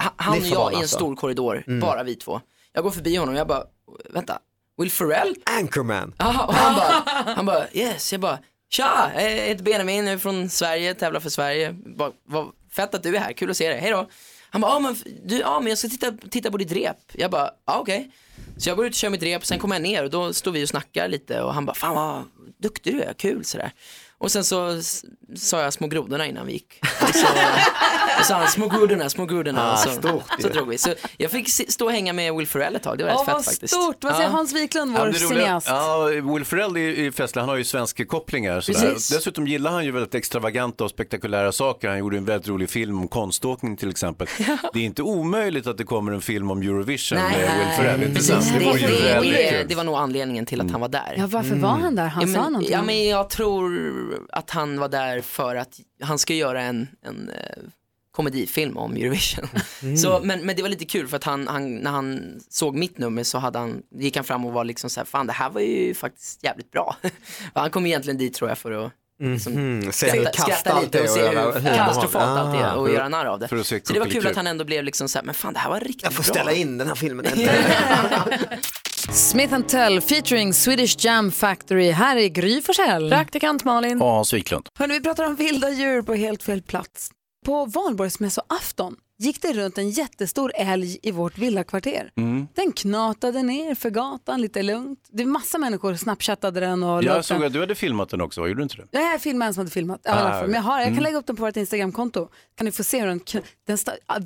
[0.00, 0.96] Ha- Han och jag i en alltså.
[0.96, 1.80] stor korridor, Mm.
[1.80, 2.40] bara vi två.
[2.72, 3.64] Jag går förbi honom och jag bara,
[4.10, 4.38] vänta,
[4.78, 5.34] Will Ferrell?
[5.44, 6.14] Anchorman.
[6.18, 8.38] Ja, och han bara, han bara, yes, jag bara,
[8.70, 11.72] tja, jag heter Benjamin, jag är från Sverige, tävlar för Sverige.
[11.72, 14.08] Bara, vad fett att du är här, kul att se dig, hej då.
[14.50, 16.96] Han bara, ja men, du, ja, men jag ska titta, titta på ditt rep.
[17.12, 18.10] Jag bara, ja okej.
[18.56, 20.52] Så jag går ut och kör mitt rep, sen kommer jag ner och då står
[20.52, 22.24] vi och snackar lite och han bara, fan vad
[22.58, 23.72] duktig du är, kul sådär.
[24.18, 24.80] Och sen så
[25.36, 26.78] sa jag små grodorna innan vi gick.
[26.82, 27.26] Och så,
[28.18, 29.72] och så han, små grodorna, små grodorna.
[29.72, 30.78] Ah, så, stort så drog vi.
[30.78, 33.24] Så jag fick stå och hänga med Will Ferrell ett tag, det var rätt Åh,
[33.24, 33.74] fett vad faktiskt.
[33.74, 34.04] stort.
[34.04, 35.66] Vad säger Hans Wiklund, vår cineast?
[35.66, 38.60] Ja, Will Ferrell är är festlig, han har ju svenska kopplingar.
[38.60, 38.94] Sådär.
[38.94, 41.88] Dessutom gillar han ju väldigt extravaganta och spektakulära saker.
[41.88, 44.26] Han gjorde en väldigt rolig film om konståkning till exempel.
[44.72, 48.02] Det är inte omöjligt att det kommer en film om Eurovision med Will Ferrell.
[48.02, 51.14] inte Precis, det, det, väldigt det, det var nog anledningen till att han var där.
[51.18, 52.06] Ja, varför var han där?
[52.06, 52.72] Han ja, sa men, någonting.
[52.72, 53.70] Ja, men jag tror
[54.32, 57.62] att han var där för att han ska göra en, en eh,
[58.12, 59.48] komedifilm om Eurovision.
[59.82, 59.96] Mm.
[59.96, 62.98] Så, men, men det var lite kul för att han, han, när han såg mitt
[62.98, 65.50] nummer så hade han, gick han fram och var liksom så här, fan det här
[65.50, 66.96] var ju faktiskt jävligt bra.
[67.54, 71.08] Han kom egentligen dit tror jag för att liksom, hur skratta, skratta allt lite och
[71.08, 72.74] se hur katastrofalt allt är Ah.
[72.74, 73.48] och göra narr av det.
[73.64, 75.70] Så det var kul att han ändå blev liksom så här, men fan det här
[75.70, 76.32] var riktigt Jag får bra.
[76.34, 77.26] ställa in den här filmen.
[79.10, 81.90] Smith Tell featuring Swedish Jam Factory.
[81.90, 83.10] Här är Gry Forssell.
[83.10, 84.02] Praktikant Malin.
[84.02, 84.68] Och Hans Wiklund.
[84.78, 87.10] Hörrni, vi pratar om vilda djur på helt fel plats.
[87.46, 92.10] På valborgsmässoafton gick det runt en jättestor älg i vårt villakvarter.
[92.16, 92.48] Mm.
[92.54, 95.08] Den knatade ner för gatan lite lugnt.
[95.12, 97.46] Det är massa människor snapchattade den och Jag såg den.
[97.46, 98.86] att du hade filmat den också, gjorde du inte det?
[98.90, 100.00] Jag är filmaren som hade filmat.
[100.04, 100.42] Ja, Ah.
[100.42, 101.02] Men jag, har, jag kan mm.
[101.04, 102.28] lägga upp den på vårt Instagramkonto.
[102.56, 103.20] Kan ni få se hur den,
[103.66, 103.78] den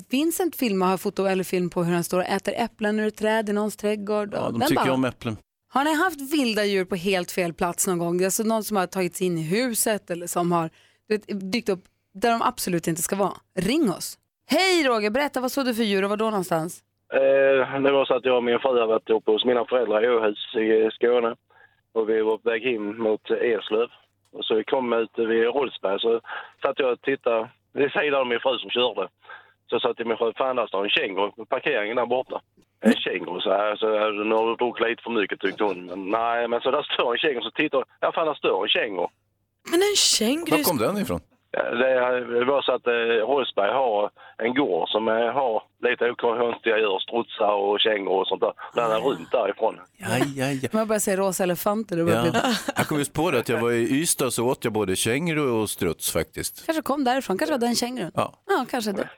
[0.09, 3.15] Vincent filmar, har foto eller film på hur den står och äter äpplen ur ett
[3.17, 4.29] träd i någons trädgård.
[4.33, 5.37] Ja, de den tycker bara- om äpplen.
[5.73, 8.23] Har ni haft vilda djur på helt fel plats någon gång?
[8.23, 10.69] Alltså någon som har tagit sig in i huset eller som har
[11.09, 13.33] vet, dykt upp där de absolut inte ska vara.
[13.55, 14.17] Ring oss.
[14.53, 16.83] Hej Roger, berätta vad såg du för djur och var då någonstans?
[17.13, 20.03] Eh, det var så att jag och min fru hade varit uppe hos mina föräldrar
[20.05, 21.35] i Åhus i Skåne.
[21.93, 23.89] Och vi var på väg hem mot Eslöv.
[24.33, 26.21] Och så vi kom ut vid Rolfsberg så
[26.61, 29.07] satt jag och tittade vid sidan av min fru som körde.
[29.69, 32.41] Så sa jag till min fru, fan där står en känguru på parkeringen där borta.
[32.79, 35.85] En känguru, så här, så här, nu har du druckit lite för mycket tyckte hon.
[35.85, 38.63] Men nej, men så där står en känguru, så tittar jag, ja fan där står
[38.63, 39.07] en känguru.
[39.71, 40.51] Men en känguru...
[40.57, 41.19] Var kom den ifrån?
[41.51, 42.93] Det, var så att eh,
[43.27, 48.41] Rolfsberg har en gård som eh, har lite konstiga djur, strutsar och kängor och sånt
[48.41, 48.53] där.
[48.73, 49.75] Den är runt därifrån.
[49.97, 50.69] Ja, ja, ja.
[50.71, 51.97] Man börjar säga rosa elefanter.
[51.97, 52.21] Det Ja.
[52.21, 52.31] bli...
[52.75, 55.49] Jag kom just på det att jag var i Ystad så åt jag både känguru
[55.49, 56.65] och struts faktiskt.
[56.65, 58.11] Kanske kom därifrån, kanske var den kängurun.
[58.15, 58.33] Ja.
[58.47, 59.09] ja, kanske det.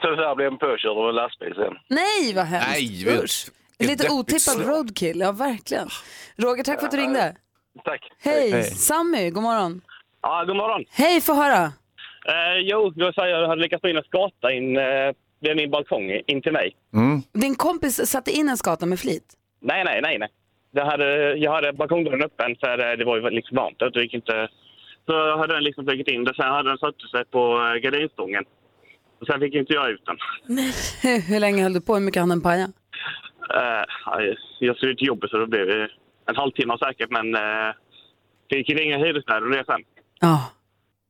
[0.00, 1.74] Tyvärr blev en påkörd av en lastbil sen.
[1.88, 2.68] Nej, vad hemskt.
[2.70, 3.46] Nej, vet- Usch.
[3.78, 5.88] Det är lite otippad roadkill, ja verkligen.
[6.36, 7.36] Roger, tack för att du ringde.
[7.84, 8.10] Tack.
[8.22, 8.62] Hej, Hej.
[8.64, 9.80] Sammy, god morgon.
[10.22, 10.84] Ja, god morgon.
[10.90, 11.72] Hej, få höra.
[12.28, 15.70] Eh, jo, jag säger jag hade lyckats få in en skata in eh, vid min
[15.70, 16.76] balkong in till mig.
[17.32, 19.34] Din kompis satte in en skata med flit.
[19.60, 20.28] Nej, nej, nej, nej.
[20.72, 23.98] Jag hade, jag hade balkongdörren öppen för det, det var ju liksom varmt ute.
[23.98, 24.48] Det gick inte...
[25.06, 26.34] Så jag hade den liksom flugit in det.
[26.34, 28.44] Sen hade den satt sig på eh, gardinstången.
[29.20, 30.16] Och sen fick inte jag ut den.
[31.28, 31.94] Hur länge höll du på?
[31.94, 32.68] Hur mycket hann den paja?
[33.54, 35.86] Eh, nej, jag skulle till jobbet så det blev eh,
[36.26, 37.10] en halvtimme säkert.
[37.10, 37.74] Men eh,
[38.50, 39.84] fick ringa hyresvärden och det sen.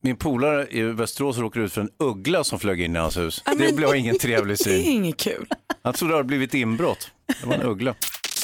[0.02, 3.42] Min polare i Västerås råkade ut för en uggla som flög in i hans hus.
[3.58, 4.92] Det blev ingen trevlig Det är syn.
[4.92, 5.46] inget kul.
[5.82, 7.10] Han trodde det hade blivit inbrott.
[7.40, 7.94] Det var en uggla.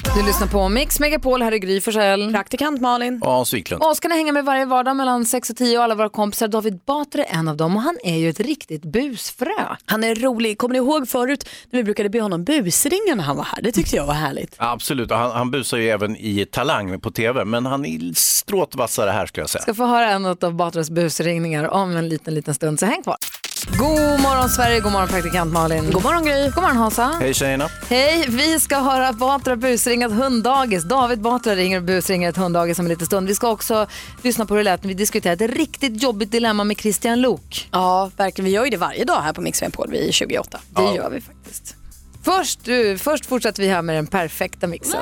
[0.03, 2.33] Du lyssnar på Mix Megapol, här är Gry Forssell.
[2.33, 3.23] Praktikant Malin.
[3.23, 3.83] Och Hans Wiklund.
[3.83, 6.49] Och ska ni hänga med varje vardag mellan 6 och 10 och alla våra kompisar.
[6.49, 9.77] David Batra är en av dem och han är ju ett riktigt busfrö.
[9.87, 10.59] Han är rolig.
[10.59, 13.63] Kommer ni ihåg förut när vi brukade be honom busringa när han var här?
[13.63, 14.55] Det tyckte jag var härligt.
[14.57, 19.11] Absolut, han, han busar ju även i Talang på tv, men han är stråt vassare
[19.11, 19.63] här skulle jag säga.
[19.63, 23.17] Ska få höra en av Batras busringningar om en liten, liten stund, så häng kvar.
[23.65, 25.91] God morgon Sverige, god morgon praktikant Malin.
[25.91, 26.45] God morgon Gry.
[26.45, 27.17] God morgon Hansa.
[27.21, 27.69] Hej tjejerna.
[27.89, 30.85] Hej, vi ska höra Batra busringa ett hunddagis.
[30.85, 33.29] David Batra ringer och busringer ett hunddagis om en liten stund.
[33.29, 33.87] Vi ska också
[34.23, 37.69] lyssna på hur det lät när vi diskuterade ett riktigt jobbigt dilemma med Christian Lok.
[37.73, 38.45] Ja, verkligen.
[38.47, 40.61] Vi gör ju det varje dag här på Mix Megapol vid 28.
[40.69, 41.75] Det gör vi faktiskt.
[42.23, 45.01] Först, du, först fortsätter vi här med den perfekta mixen.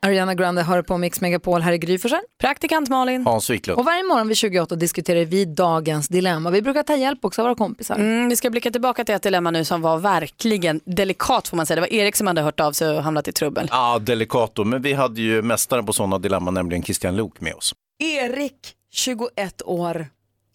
[0.00, 1.60] Ariana Grande hör på Mix Megapol.
[1.60, 2.20] Här är Gry Forssell.
[2.40, 3.26] Praktikant Malin.
[3.26, 3.78] Hans Wiklund.
[3.78, 6.50] Och varje morgon vid 28 diskuterar vi dagens dilemma.
[6.50, 7.94] Vi brukar ta hjälp också av våra kompisar.
[7.94, 11.66] Mm, vi ska blicka tillbaka till ett dilemma nu som var verkligen delikat får man
[11.66, 11.74] säga.
[11.74, 13.68] Det var Erik som hade hört av sig och hamnat i trubbel.
[13.70, 17.74] Ja, delicato, men vi hade ju mästaren på sådana dilemman, nämligen Christian Lok med oss.
[17.98, 20.06] Erik, 21 år,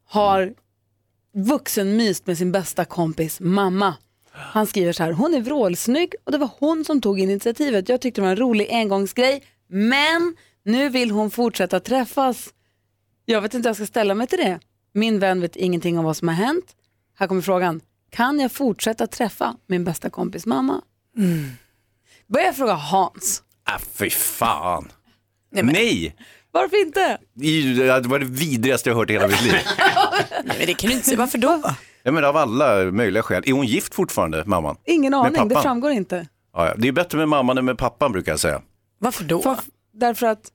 [0.09, 0.53] har
[1.33, 3.95] vuxenmyst med sin bästa kompis mamma.
[4.33, 7.89] Han skriver så här, hon är vrålsnygg och det var hon som tog initiativet.
[7.89, 12.49] Jag tyckte det var en rolig engångsgrej, men nu vill hon fortsätta träffas.
[13.25, 14.59] Jag vet inte hur jag ska ställa mig till det.
[14.93, 16.65] Min vän vet ingenting om vad som har hänt.
[17.17, 20.81] Här kommer frågan, kan jag fortsätta träffa min bästa kompis mamma?
[22.27, 23.43] Börjar jag fråga Hans.
[23.69, 24.91] Äh, fy fan.
[25.51, 26.15] Nej!
[26.51, 27.17] Varför inte?
[27.33, 29.53] Det var det vidrigaste jag hört i hela mitt liv.
[30.43, 31.17] Nej, men det kan du inte säga.
[31.17, 31.63] Varför då?
[32.03, 33.43] Ja, men av alla möjliga skäl.
[33.45, 34.75] Är hon gift fortfarande, mamman?
[34.85, 36.27] Ingen aning, det framgår inte.
[36.53, 36.73] Ja, ja.
[36.77, 38.61] Det är bättre med mamman än med pappan brukar jag säga.
[38.99, 39.57] Varför då?
[39.93, 40.51] Därför att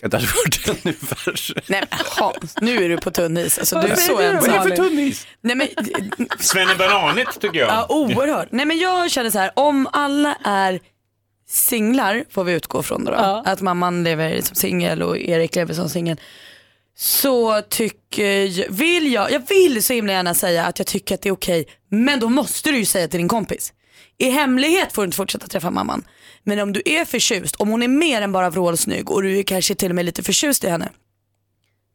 [0.00, 1.62] Det hade varit ännu värre.
[1.68, 3.58] Nej men Hans, nu är du på tunn is.
[3.58, 4.50] Alltså, du är så ensam.
[4.52, 5.26] Vad är det för tunn is?
[5.40, 5.68] Nej, men,
[6.38, 7.68] Svennebananigt tycker jag.
[7.68, 8.48] Ja, oerhört.
[8.50, 10.80] Nej, men jag känner så här, om alla är
[11.48, 15.74] singlar, får vi utgå från då, då att mamman lever som singel och Erik lever
[15.74, 16.20] som singel,
[16.96, 21.28] så tycker vill jag, jag vill så himla gärna säga att jag tycker att det
[21.28, 23.72] är okej, men då måste du ju säga till din kompis.
[24.18, 26.04] I hemlighet får du inte fortsätta träffa mamman.
[26.44, 29.42] Men om du är förtjust, om hon är mer än bara vrålsnygg och du är
[29.42, 30.90] kanske till och med lite förtjust i henne,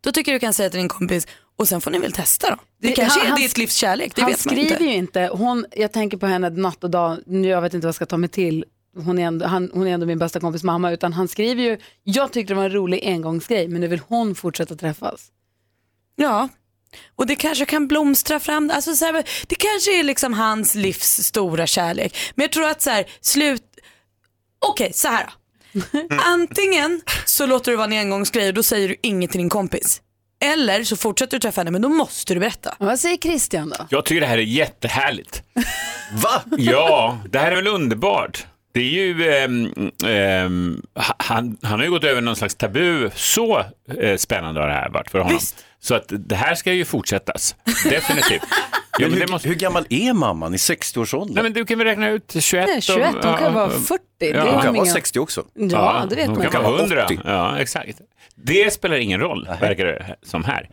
[0.04, 1.28] då tycker jag du kan säga till din kompis
[1.58, 2.56] och sen får ni väl testa då.
[2.82, 4.84] Det, kanske han- är han- ditt livs kärlek, det han vet man skriver inte.
[4.84, 5.30] ju inte.
[5.34, 7.18] Hon, jag tänker på henne natt och dag.
[7.26, 8.66] Nu, Jag vet inte vad jag ska ta mig till.
[8.96, 10.92] Hon är, ändå, han, hon är ändå min bästa kompis mamma.
[10.92, 14.36] Utan han skriver ju, jag tyckte det var en rolig engångsgrej men nu vill hon
[14.36, 15.32] fortsätta träffas.
[16.16, 16.50] Ja,
[17.16, 18.72] och det kanske kan blomstra fram.
[18.74, 22.18] Alltså så här, det kanske är liksom hans livs stora kärlek.
[22.36, 23.64] Men jag tror att så här, slut...
[24.68, 25.32] Okej, så här då.
[26.26, 30.02] Antingen så låter du vara en engångsgrej och då säger du inget till din kompis.
[30.44, 32.76] Eller så fortsätter du träffa henne men då måste du berätta.
[32.80, 33.88] Vad säger Christian då?
[33.90, 35.44] Jag tycker det här är jättehärligt.
[36.24, 36.44] Va?
[36.58, 38.46] Ja, det här är väl underbart.
[38.76, 40.82] Det är ju, ehm, ehm,
[41.18, 43.10] han, han har ju gått över någon slags tabu.
[43.16, 43.64] Så
[44.02, 45.40] eh, spännande har det här varit för honom.
[45.80, 47.56] Så att det här ska ju fortsättas,
[47.90, 48.42] definitivt.
[49.00, 49.48] Ja, men det måste...
[49.48, 51.34] Hur gammal är mamman i 60-årsåldern?
[51.34, 52.68] Nej, men du kan väl räkna ut 21.
[52.68, 53.80] Nej, 21, hon kan ja, vara ja.
[53.80, 54.04] 40.
[54.18, 54.36] Det Ja.
[54.36, 55.44] är Hon kan inga- vara 60 också.
[55.54, 57.06] Ja, det vet hon man kan vara 100.
[57.06, 57.20] 80.
[57.26, 58.00] Ja, exakt.
[58.36, 60.70] Det spelar ingen roll, verkar det som här.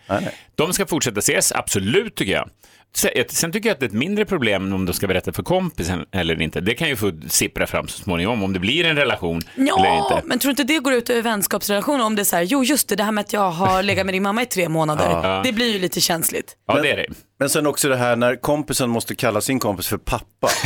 [0.54, 2.50] De ska fortsätta ses, absolut tycker jag.
[2.94, 5.42] Se- Sen tycker jag att det är ett mindre problem om de ska berätta för
[5.42, 6.60] kompisen eller inte.
[6.60, 10.10] Det kan ju få sippra fram så småningom om det blir en relation eller Ja,
[10.14, 10.26] inte.
[10.28, 12.88] men tror inte det går ut över vänskapsrelationer om det är så här, jo just
[12.88, 15.10] det, det här med att jag har legat med din mamma i tre månader.
[15.10, 15.40] Ja.
[15.44, 16.56] Det blir ju lite känsligt.
[16.66, 17.06] Ja, men, det är det.
[17.38, 20.48] Men sen också det här när kompisen måste kalla sin kompis för pappa.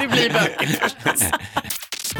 [0.00, 0.82] Det blir bökigt.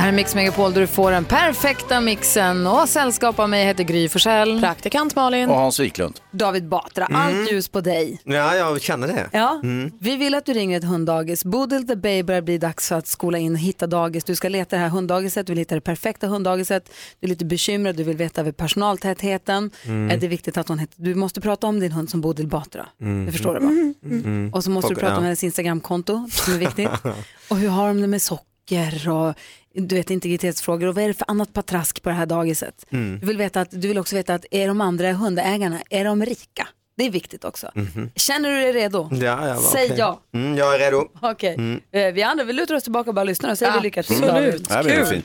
[0.01, 3.85] Här är Mix Megapol där du får den perfekta mixen och sällskap av mig heter
[3.85, 4.61] Gry Forssell.
[4.61, 5.49] Praktikant Malin.
[5.51, 6.21] Och Hans Wiklund.
[6.31, 7.21] David Batra, Mm.
[7.21, 8.21] allt ljus på dig.
[8.25, 9.29] Ja, jag känner det.
[9.33, 9.93] Ja, Mm.
[10.01, 11.45] vi vill att du ringer ett hunddagis.
[11.45, 14.25] Bodil the Bay börjar bli dags för att skola in och hitta dagis.
[14.25, 16.91] Du ska leta det här hunddagiset, du vill hitta det perfekta hunddagiset.
[17.21, 19.71] Du är lite bekymrad, du vill veta över personaltätheten.
[19.85, 20.11] Mm.
[20.11, 22.47] Eh, Det är viktigt att hon heter, du måste prata om din hund som Bodil
[22.49, 22.87] Batra.
[23.01, 23.27] Mm.
[23.27, 23.67] Det förstår du va?
[23.67, 23.95] Mm.
[24.05, 24.51] Mm.
[24.55, 25.25] Och så måste du Och- prata om ja.
[25.27, 26.89] hennes Instagramkonto som är viktigt.
[27.49, 29.35] och hur har de det med socker och
[29.75, 32.87] du vet integritetsfrågor och vad är det för annat patrask på det här dagiset?
[32.91, 33.19] Mm.
[33.21, 36.25] Du vill, veta att, du vill också veta att är de andra hundägarna, är de
[36.25, 36.69] rika?
[36.97, 37.71] Det är viktigt också.
[37.75, 38.11] Mhm.
[38.15, 39.09] Känner du dig redo?
[39.13, 39.99] Ja, ja, Säg okej.
[39.99, 40.21] ja.
[40.35, 41.09] Mm, jag är redo.
[41.23, 41.81] Okej, Mm.
[41.93, 44.25] Eh, vi andra vi lutar oss tillbaka och bara lyssnar och säger vi lycka till.
[44.25, 44.67] Absolut.
[44.71, 45.25] Ja, det är fint.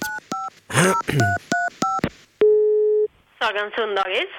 [3.40, 4.30] Sagans hunddagis.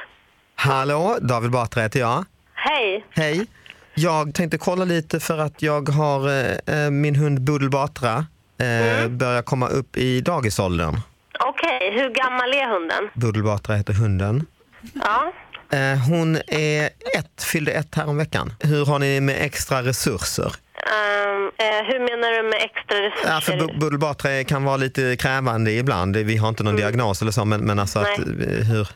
[0.55, 2.25] Hallå, David Batra heter jag.
[2.55, 3.07] Hej.
[3.11, 3.47] Hej.
[3.95, 8.27] Jag tänkte kolla lite för att jag har eh, eh, min hund Budel Batra
[8.59, 11.01] eh, börjar komma upp i dagisåldern.
[11.41, 13.09] Okej, hur gammal är hunden?
[13.15, 14.47] Budel Batra heter hunden.
[14.95, 15.33] Ja.
[15.79, 16.85] Eh, hon är
[17.19, 18.53] ett, fyllde ett här om veckan.
[18.61, 20.53] Hur har ni med extra resurser?
[20.75, 23.29] Ehm, eh, hur menar du med extra resurser?
[23.35, 26.17] Ja, för Bu- kan vara lite krävande ibland.
[26.17, 28.41] Vi har inte någon diagnos eller så, men, men alltså att, Mm.
[28.41, 28.89] Eh, hur,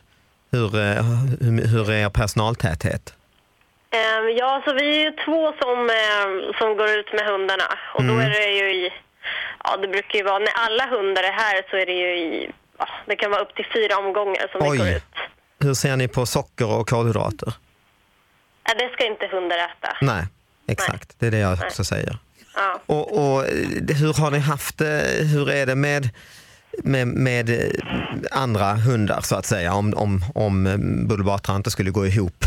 [0.52, 1.04] hur, eh,
[1.40, 3.14] hur, hur är er personaltäthet?
[3.92, 7.64] Ehm, ja, så vi är ju två som, eh, som går ut med hundarna.
[7.94, 8.26] Och då Mm.
[8.26, 8.90] är det ju i...
[9.64, 10.38] Ja, det brukar ju vara...
[10.38, 12.50] När alla hundar är här så är det ju i...
[12.78, 15.14] Ja, det kan vara upp till fyra omgångar som vi går Oj, ut.
[15.60, 17.52] hur ser ni på socker och kolhydrater?
[18.64, 19.96] Ja, det ska inte hundar äta.
[20.00, 20.24] Nej,
[20.68, 21.14] exakt.
[21.18, 21.66] Det är det jag Nej.
[21.66, 22.18] också säger.
[22.56, 22.80] Ja.
[22.86, 25.02] Och, och eh, hur har ni haft det?
[25.32, 26.08] Hur är det med,
[26.84, 27.70] med, med eh,
[28.30, 29.74] andra hundar så att säga?
[29.74, 30.76] Om, om, om eh,
[31.08, 32.44] Budel Batra inte skulle gå ihop.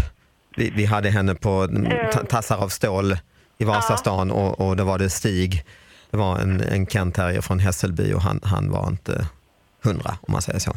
[0.55, 3.17] Vi, vi hade henne på mm, ta- tassar av stål
[3.57, 5.65] i Vasastan och, och då var det Stig.
[6.13, 9.27] Det var en, en Kent Terrier från Hässelby och han, han var inte
[9.83, 10.73] hundra om man säger så.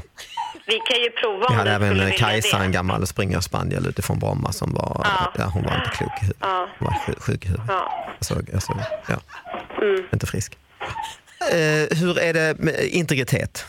[0.66, 5.00] Vi kan ju prova Vi hade även Kajsa, en gammal springerspaniel utifrån Bromma som var,
[5.04, 5.32] Ja.
[5.38, 5.44] ja.
[5.44, 6.36] hon var inte klok i huvudet.
[6.40, 6.68] Ja.
[6.78, 7.66] Hon var sjuk, sjuk i huvudet.
[7.68, 8.06] Ja.
[8.18, 8.72] Alltså, alltså,
[9.08, 9.16] ja.
[9.82, 10.04] Mm.
[10.12, 10.58] Inte frisk.
[11.52, 13.66] Eh, hur är det med integritet?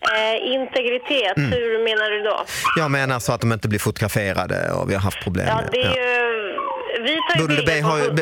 [0.00, 1.50] Eh, integritet, Mm.
[1.52, 2.44] hur menar du då?
[2.76, 5.82] Jag menar så att de inte blir fotograferade och vi har haft problem Ja, det
[5.82, 6.56] är ju...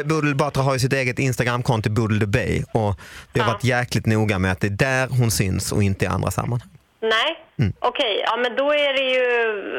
[0.05, 3.01] Budel Batra har ju sitt eget Instagramkonto Budel Bay och
[3.33, 3.53] vi har Ja.
[3.53, 6.69] varit jäkligt noga med att det är där hon syns och inte i andra sammanhang.
[7.03, 7.73] Nej, Mm.
[7.79, 8.23] okej.
[8.27, 9.25] Ja, men då är det ju...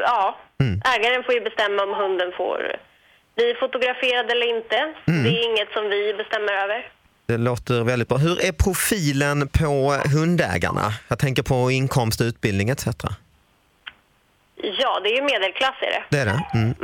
[0.00, 0.82] Ja, Mm.
[0.94, 2.58] ägaren får ju bestämma om hunden får
[3.36, 4.76] bli fotograferad eller inte.
[5.08, 5.22] Mm.
[5.24, 6.86] Det är inget som vi bestämmer över.
[7.26, 8.18] Det låter väldigt bra.
[8.18, 10.92] Hur är profilen på hundägarna?
[11.08, 12.86] Jag tänker på inkomst, utbildning etc.
[14.80, 16.02] Ja, det är ju medelklass är det.
[16.10, 16.42] Det är det?
[16.54, 16.74] Mm.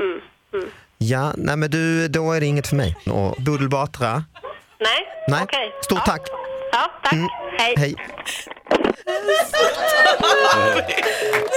[0.52, 0.70] Mm.
[0.98, 2.96] Ja, nej men du, då är det inget för mig.
[3.06, 4.24] Och Budel Batra?
[4.80, 5.42] Nej, Nej.
[5.42, 5.72] okej.
[5.84, 6.22] Stort tack!
[6.72, 7.12] Ja, tack.
[7.12, 7.28] Mm.
[7.58, 7.74] Hej.
[7.76, 7.94] Hej!
[9.04, 9.12] Det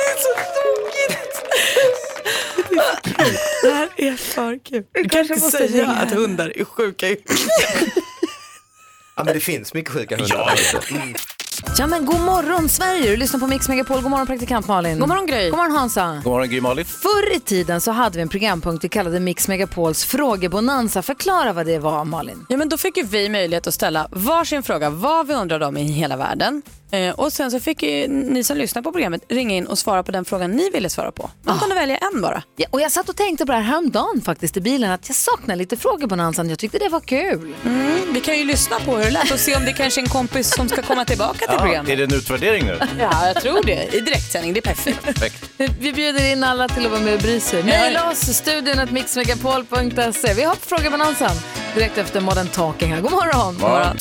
[0.03, 1.45] är så tokigt.
[3.63, 4.83] Det här är för kul.
[4.91, 7.17] Du kan inte måste säga ringa att hundar är sjuka i
[9.15, 10.59] Ja men det finns mycket sjuka hundar.
[10.91, 11.13] Mm.
[11.77, 14.01] Ja men god morgon Sverige, du lyssnar på Mix Megapol.
[14.01, 14.99] God morgon praktikant Malin.
[14.99, 15.49] God morgon, Gry.
[15.49, 16.21] God morgon Hansa.
[16.23, 16.85] God morgon Gry Malin.
[16.85, 21.01] Förr i tiden så hade vi en programpunkt vi kallade Mix Megapols frågebonanza.
[21.01, 22.45] Förklara vad det var Malin.
[22.49, 25.77] Ja, men då fick ju vi möjlighet att ställa varsin fråga vad vi undrade om
[25.77, 26.61] i hela världen.
[26.91, 30.03] Eh, och sen så fick ju ni som lyssnar på programmet ringa in och svara
[30.03, 31.29] på den frågan ni ville svara på.
[31.43, 32.43] Man kunde välja en bara.
[32.55, 35.15] Ja, och jag satt och tänkte på det här häromdagen faktiskt i bilen att jag
[35.15, 36.49] saknar lite frågebonanzan.
[36.49, 37.53] Jag tyckte det var kul.
[37.65, 40.03] Mm, vi kan ju lyssna på hur det lät och se om det kanske är
[40.03, 41.91] en kompis som ska komma tillbaka till Ja, programmet.
[41.91, 42.79] är det en utvärdering nu?
[42.99, 43.95] Ja, jag tror det.
[43.95, 45.03] I direktsändning, det är perfekt.
[45.03, 45.49] Perfekt.
[45.79, 47.63] Vi bjuder in alla till att vara med och bry sig.
[47.63, 50.33] Mejla oss, studion att mixmegapol.se.
[50.33, 51.35] Vi har på frågebonanzan
[51.75, 53.01] direkt efter Modern Talking här.
[53.01, 53.53] God morgon!
[53.53, 53.97] God morgon.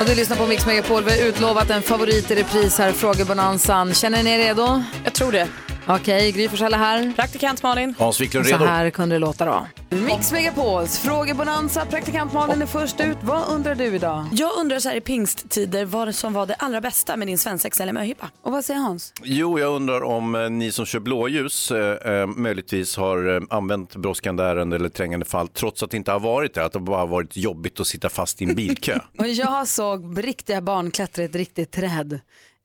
[0.00, 1.04] Och du lyssnar på Mix Megapol.
[1.04, 3.94] Vi har utlovat en favorit i repris här, frågebonanzan.
[3.94, 4.82] Känner ni er redo?
[5.04, 5.48] Jag tror det.
[5.90, 7.12] Okej, Gry Forssell är här.
[7.16, 7.94] Praktikant Malin.
[7.98, 8.64] Hans Wiklund Så redo?
[8.64, 9.66] här kunde det låta då.
[9.96, 11.86] Mix Megapols frågebonanza.
[11.86, 13.16] Praktikant Malin är först ut.
[13.22, 14.26] Vad undrar du idag?
[14.32, 17.82] Jag undrar så här i pingsttider vad som var det allra bästa med din svensexa
[17.82, 18.30] eller möhippa.
[18.42, 19.12] Och vad säger Hans?
[19.22, 23.96] Jo, jag undrar om eh, ni som kör blåljus eh, eh, möjligtvis har eh, använt
[23.96, 26.98] brådskande ärende eller trängande fall trots att det inte har varit det, att det bara
[26.98, 28.98] har varit jobbigt att sitta fast i en bilkö.
[29.18, 32.20] Och jag såg riktiga barn klättra i ett riktigt träd.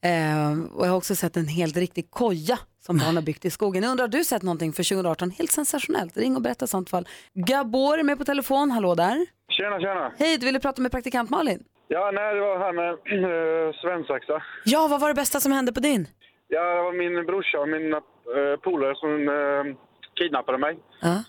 [0.06, 3.50] Eh, och jag har också sett en helt riktig koja som barn har byggt i
[3.50, 3.84] skogen.
[3.84, 6.18] Jag undrar, har du sett någonting för 2018 helt sensationellt?
[6.18, 7.08] Ring och berätta i sånt fall.
[7.34, 9.26] Gabor är med på telefon, hallå där.
[9.50, 10.12] Tjena, tjena.
[10.20, 11.64] Hej, du ville prata med praktikant Malin.
[11.88, 14.44] Ja, nej, det var här med äh, svensexa.
[14.66, 16.08] Ja, vad var det bästa som hände på din?
[16.48, 19.76] Ja, det var min brorsa och mina äh, polare som äh,
[20.20, 20.78] kidnappade mig.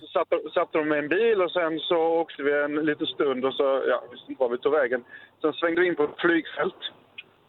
[0.01, 3.45] Så satte, satte de med en bil och sen så åkte vi en liten stund
[3.45, 5.05] och så, ja, visste inte var vi tog vägen.
[5.41, 6.83] Sen svängde vi in på ett flygfält.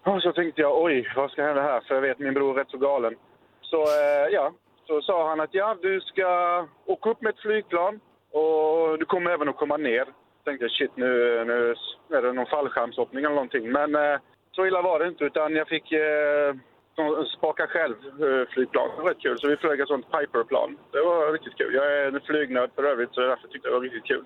[0.06, 1.82] Och så tänkte jag, oj, vad ska hända här?
[1.88, 3.16] För jag vet min bror är rätt så galen.
[3.76, 4.54] Så eh, ja,
[4.88, 6.28] så sa han att ja, du ska
[6.86, 8.00] åka upp med ett flygplan
[8.32, 10.06] och du kommer även att komma ner.
[10.46, 11.10] tänkte jag, shit, nu,
[11.46, 11.76] nu
[12.18, 13.72] är det någon fallskärmshoppning eller någonting.
[13.72, 14.18] Men eh,
[14.56, 16.52] så illa var det inte, utan jag fick eh,
[17.38, 17.96] spaka själv
[18.26, 18.90] eh, flygplan.
[18.96, 19.40] Det var rätt kul.
[19.40, 20.78] Så vi flög ett sånt Piper-plan.
[20.92, 21.74] Det var riktigt kul.
[21.74, 24.24] Jag är en flygnörd för övrigt, så därför tyckte jag det var riktigt kul.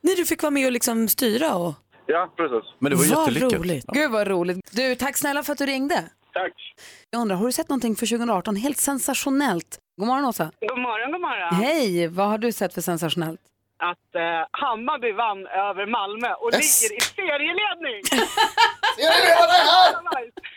[0.00, 1.74] Nej, du fick vara med och liksom styra och...
[2.06, 2.64] Ja, precis.
[2.78, 3.60] Men det var jättelyckat.
[3.60, 3.86] roligt.
[3.86, 4.58] Gud vad roligt.
[4.72, 6.04] Du, tack snälla för att du ringde.
[6.36, 6.52] Tack.
[7.10, 9.78] Jag undrar, har du sett någonting för 2018 helt sensationellt?
[9.98, 10.50] God morgon Åsa.
[10.60, 11.54] God morgon, god morgon.
[11.54, 13.40] Hej, vad har du sett för sensationellt?
[13.78, 16.82] Att eh, Hammarby vann över Malmö och Yes.
[16.82, 18.02] ligger i serieledning.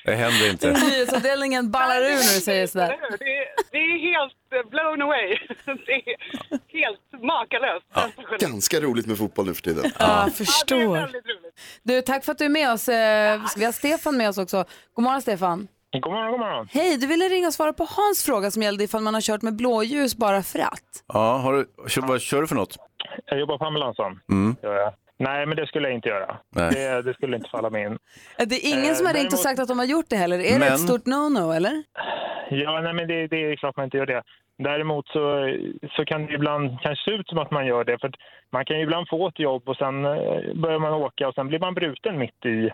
[0.05, 0.71] Det händer inte.
[0.85, 2.87] Nyhetsavdelningen ballar ur när du säger sådär.
[3.19, 4.33] Det, är- det är helt
[4.65, 5.37] eh, blown away.
[5.85, 6.17] Det är
[6.81, 7.85] helt makalöst.
[8.39, 9.91] Ganska roligt med fotboll nu för tiden.
[9.99, 10.97] Ja, jag förstår.
[11.83, 12.89] Du, tack för att du är med oss.
[12.89, 14.65] Eh, Vi har Stefan med oss också.
[14.93, 15.67] God morgon Stefan.
[15.91, 16.67] God morgon, god morgon.
[16.71, 19.41] Hej, du ville ringa och svara på Hans fråga som gällde ifall man har kört
[19.41, 21.03] med blåljus bara för att.
[21.13, 22.77] Ja, har du, kör, vad kör du för något?
[23.25, 24.19] Jag jobbar på ambulansen.
[24.31, 24.55] Mm.
[24.63, 24.93] Gör jag.
[25.21, 26.37] Nej, men det skulle jag inte göra.
[26.55, 26.71] Nej.
[26.73, 27.91] Det, det skulle inte falla mig in.
[28.37, 30.05] Eh, Det är ingen Eh, som har ringt och däremot- sagt att de har gjort
[30.09, 30.39] det heller.
[30.39, 31.83] Är det Men- ett stort no-no eller?
[32.49, 34.23] Ja, nej, men det, det är klart man inte gör det.
[34.61, 35.55] Däremot så,
[35.91, 37.97] så kan det ibland kanske se ut som att man gör det.
[37.97, 38.11] För
[38.49, 41.47] man kan ju ibland få ett jobb och sen eh, börjar man åka och sen
[41.47, 42.69] blir man bruten mitt i.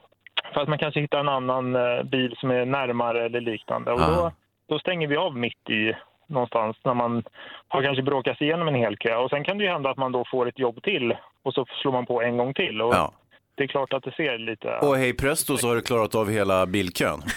[0.53, 3.91] För att man kanske hittar en annan eh, bil som är närmare eller liknande.
[3.91, 4.31] Och då,
[4.67, 5.93] då stänger vi av mitt i
[6.27, 7.23] någonstans när man
[7.67, 9.15] har kanske bråkat sig igenom en hel kö.
[9.15, 11.65] Och sen kan det ju hända att man då får ett jobb till och så
[11.81, 12.81] slår man på en gång till.
[12.81, 13.11] Och Ja.
[13.55, 14.67] Det är klart att det ser lite...
[14.67, 17.21] Och hej presto så har du klarat av hela bilkön.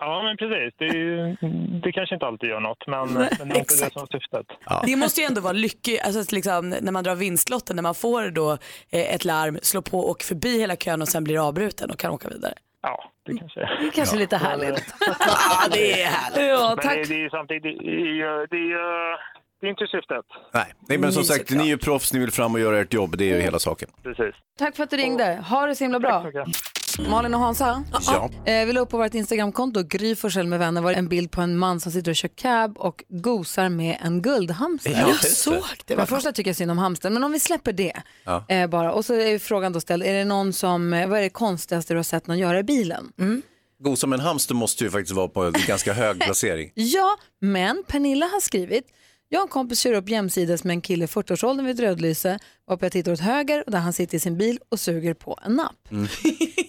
[0.00, 0.74] Ja, men precis.
[0.78, 1.36] Det, är ju,
[1.82, 4.46] det kanske inte alltid gör något, men, men det är inte det som är syftet.
[4.86, 8.30] Det måste ju ändå vara lyckligt, alltså liksom, när man drar vinstlotten, när man får
[8.30, 8.52] då
[8.90, 12.10] eh, ett larm, slår på och förbi hela kön och sen blir avbruten och kan
[12.10, 12.54] åka vidare.
[12.82, 13.78] Ja, det kanske är.
[13.80, 14.94] Det är kanske lite härligt.
[15.00, 16.48] ja, det är härligt.
[16.48, 16.94] Ja, men tack.
[16.94, 17.78] det, det är ju samtidigt,
[18.50, 18.76] det är ju
[19.64, 20.24] det är, inte syftet.
[20.54, 22.92] Nej, Nej men som sagt, ni är ju proffs, ni vill fram och göra ert
[22.94, 23.88] jobb, det är ju hela saken.
[24.02, 24.34] Precis.
[24.58, 25.44] Tack för att du ringde.
[25.48, 26.26] Ha det så himla bra.
[27.10, 28.30] Malin och Hansa, Ja.
[28.52, 31.40] eh, vi la upp på vårt Instagramkonto, Gry Forssell med vänner, var en bild på
[31.40, 34.90] en man som sitter och kör cab och gosar med en guldhamster.
[34.90, 35.54] Ja, Jag såg
[35.86, 35.96] det.
[35.96, 37.92] För första tycker jag synd om hamstern, men om vi släpper det
[38.24, 38.44] Ja.
[38.48, 38.92] eh, bara.
[38.92, 41.94] Och så är frågan då ställd, är det någon som, eh, vad är det konstigaste
[41.94, 43.12] du har sett någon göra i bilen?
[43.78, 46.70] Gosa med en hamster måste ju faktiskt vara på en ganska hög placering.
[46.74, 48.84] Ja, men Pernilla har skrivit,
[49.34, 52.38] jag och en kompis kör upp jämsides med en kille i 40-årsåldern vid ett rödlyse,
[52.66, 55.38] varpå jag tittar åt höger och där han sitter i sin bil och suger på
[55.42, 55.88] en napp.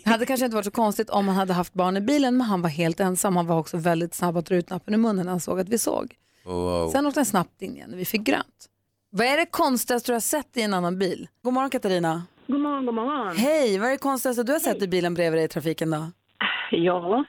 [0.03, 2.47] Det hade kanske inte varit så konstigt om han hade haft barn i bilen, men
[2.47, 3.35] han var helt ensam.
[3.35, 5.69] Han var också väldigt snabb att dra ut nappen i munnen när han såg att
[5.69, 6.15] vi såg.
[6.45, 6.89] Wow.
[6.89, 8.69] Sen åkte han snabbt in igen när vi fick grönt.
[9.09, 11.27] Vad är det konstigaste du har sett i en annan bil?
[11.43, 12.23] God morgon Katarina.
[12.47, 13.37] God morgon, god morgon.
[13.37, 16.11] Hej, vad är det konstigaste du har sett i bilen bredvid dig i trafiken då?
[16.71, 17.25] Ja,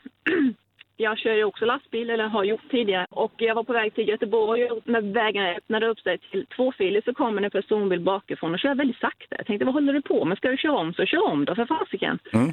[0.96, 3.06] jag kör ju också lastbil, eller har gjort tidigare.
[3.10, 7.04] Och jag var på väg till Göteborg och när vägen öppnade upp sig till tvåfilig
[7.04, 9.36] så kommer en personbil bakifrån och kör väldigt sakta.
[9.38, 10.38] Jag tänkte, vad håller du på med?
[10.38, 12.18] Ska du köra om så kör om då för fasiken.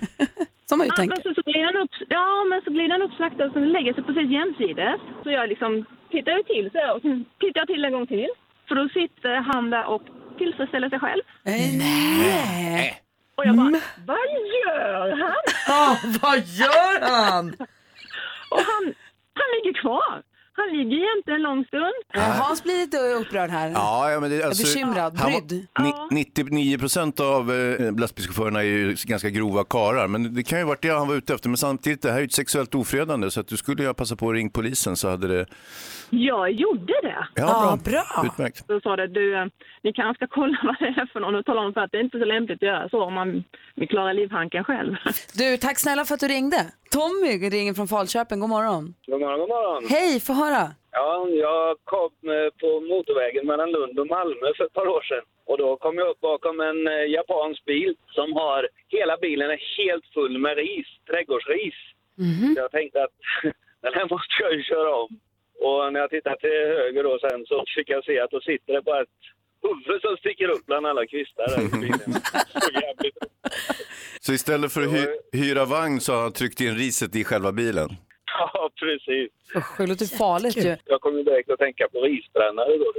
[0.65, 1.15] Som man ju Ja, tänker.
[1.15, 3.69] men så, så glider han upp, ja, men så glider han upp sakta och sen
[3.71, 4.99] lägger sig precis jämsides.
[5.23, 8.29] Så jag liksom tittar till så och sen tittar jag till en gång till.
[8.67, 10.01] För då sitter han där och
[10.37, 11.21] tillfredsställer sig själv.
[11.43, 12.99] Nej.
[13.35, 14.17] Och jag bara, vad
[14.65, 15.35] gör han?
[15.67, 17.53] Ja, vad gör han?
[18.53, 18.83] Och han,
[19.39, 20.21] han ligger kvar.
[20.55, 21.93] Han ligger jämte en lång stund.
[22.13, 23.69] Ja, Hans blir lite upprörd här.
[23.69, 25.67] Ja, ja, men det, alltså, bekymrad, han var- brydd.
[25.79, 30.65] ni- 99 procent av eh, lastbilschaufförerna är ju ganska grova karar, men det kan ju
[30.65, 31.49] varit det han var ute efter.
[31.49, 33.93] Men samtidigt, det här är ju ett sexuellt ofredande, så att du skulle ju ha
[33.93, 35.45] passat på att ringa polisen så hade det...
[36.09, 37.27] Jag gjorde det.
[37.35, 38.03] Ja, bra.
[38.25, 38.65] Utmärkt.
[38.67, 39.45] Så sa det, du, eh,
[39.83, 41.97] ni kanske ska kolla vad det är för någon och tala om för att det
[41.97, 43.43] är inte så lämpligt att göra så om man
[43.75, 44.95] vill klara livhanken själv.
[45.33, 46.65] Du, tack snälla för att du ringde.
[46.93, 48.83] Tommy ringer från Falköping, god morgon.
[49.05, 49.81] God morgon, god morgon.
[49.95, 50.63] Hej, få höra.
[50.91, 55.25] Ja, jag kom eh, på motorvägen mellan Lund och Malmö för ett par år sedan.
[55.45, 59.61] Och då kom jag upp bakom en eh, japansk bil som har, hela bilen är
[59.77, 61.77] helt full med ris, trädgårdsris.
[62.55, 63.15] Så jag tänkte att
[63.85, 65.11] den här måste jag ju köra om.
[65.65, 68.73] Och när jag tittade till höger då sen så fick jag se att då sitter
[68.73, 69.21] det bara ett
[69.63, 71.99] huvud som sticker upp bland alla kvistar där i bilen.
[72.63, 73.17] Så jävligt.
[74.19, 77.51] Så istället för att hy hyra vagn så har han tryckt in riset i själva
[77.51, 77.89] bilen.
[78.53, 79.31] Ja, precis.
[79.55, 80.77] Usch, det låter farligt ju.
[80.85, 82.93] Jag kom ju direkt att tänka på risbrännare då.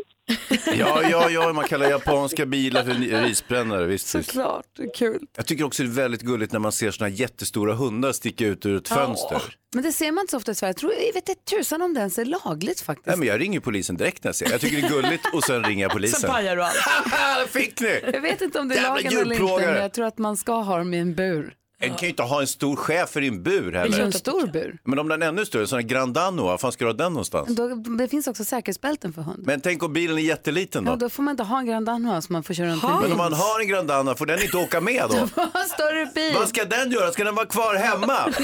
[0.79, 3.87] Ja, ja, ja, man kallar japanska bilar för risbrännare.
[3.87, 4.07] Visst.
[4.09, 5.27] Såklart, kul.
[5.37, 8.47] Jag tycker också det är väldigt gulligt när man ser såna här jättestora hundar sticka
[8.47, 9.43] ut ur ett fönster.
[9.75, 10.69] Men det ser man inte så ofta i Sverige.
[10.71, 13.07] Jag, tror, jag vet inte tusan om det ens är lagligt faktiskt.
[13.07, 14.53] Nej, men jag ringer polisen direkt när jag ser det.
[14.53, 16.21] Jag tycker det är gulligt och sen ringer jag polisen.
[16.21, 17.49] Sen pajar du allt.
[17.51, 18.01] fick ni!
[18.13, 19.73] Jag vet inte om det är Jävla lagen eller inte, djurplågare.
[19.73, 21.55] men jag tror att man ska ha dem i en bur.
[21.85, 24.01] En kan ju inte ha en stor chef i din bur Vill du ha heller.
[24.05, 24.79] en stor bur?
[24.85, 26.97] Men om den är ännu större, sån här Grand Dano, var fan ska du ha
[26.97, 27.49] den någonstans?
[27.57, 29.43] Då, det finns också säkerhetsbälten för hund.
[29.47, 30.97] Men tänk om bilen är jätteliten Ja, då?
[30.97, 33.13] då får man inte ha en Grand Danois som man får köra runt med Men
[33.13, 35.17] om man har en Grand Dano, får den inte åka med då?
[35.55, 36.35] en större bil.
[36.35, 37.13] Vad ska den göra?
[37.13, 38.19] Ska den vara kvar hemma?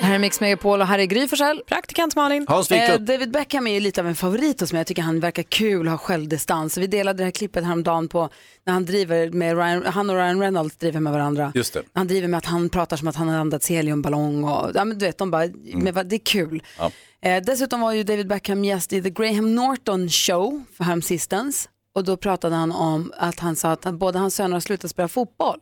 [0.00, 1.62] Här är Mix Megapol och här är Gry Forssell.
[1.66, 2.44] Praktikant Malin.
[2.48, 3.06] Hans Wiklund.
[3.06, 4.80] David Beckham är ju lite av en favorit hos mig.
[4.80, 6.76] Jag tycker han verkar kul och har självdistans.
[6.78, 8.28] Vi delade det här klippet häromdagen på
[8.66, 11.52] när han driver med Ryan, han och Ryan Reynolds driver med varandra.
[11.54, 11.82] Just det.
[11.92, 14.98] Han driver med att han pratar som att han har andats heliumballong och ja, men
[14.98, 16.62] du vet, de bara, men vad- det är kul.
[16.78, 16.90] Ja.
[17.22, 21.68] Eh, dessutom var ju David Beckham gäst i The Graham Norton Show för häromsistens.
[21.94, 24.90] Och då pratade han om att han sa att han, båda hans söner har slutat
[24.90, 25.60] spela fotboll.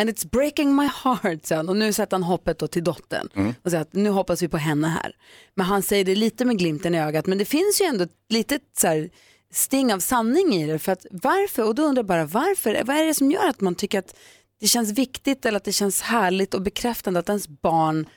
[0.00, 1.68] And it's breaking my heart, han.
[1.68, 3.28] Och nu sätter han hoppet då till dottern.
[3.34, 3.54] Mm.
[3.62, 5.16] Och säger att nu hoppas vi på henne här.
[5.54, 7.26] Men han säger det lite med glimten i ögat.
[7.26, 9.10] Men det finns ju ändå ett litet så här,
[9.52, 10.78] sting av sanning i det.
[10.78, 11.66] För att varför?
[11.66, 12.82] Och då undrar jag bara varför?
[12.84, 14.14] Vad är det som gör att man tycker att
[14.60, 18.08] det känns viktigt eller att det känns härligt och bekräftande att ens barn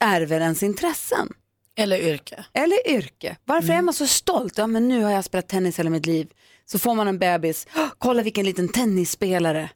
[0.00, 1.28] ärver ens intressen?
[1.76, 2.44] Eller yrke.
[2.52, 3.36] Eller yrke.
[3.44, 4.58] Varför är man så stolt?
[4.58, 6.28] Ja, men nu har jag spelat tennis hela mitt liv.
[6.72, 7.66] Så får man en bebis.
[7.76, 9.70] "Åh, Kolla vilken liten tennisspelare.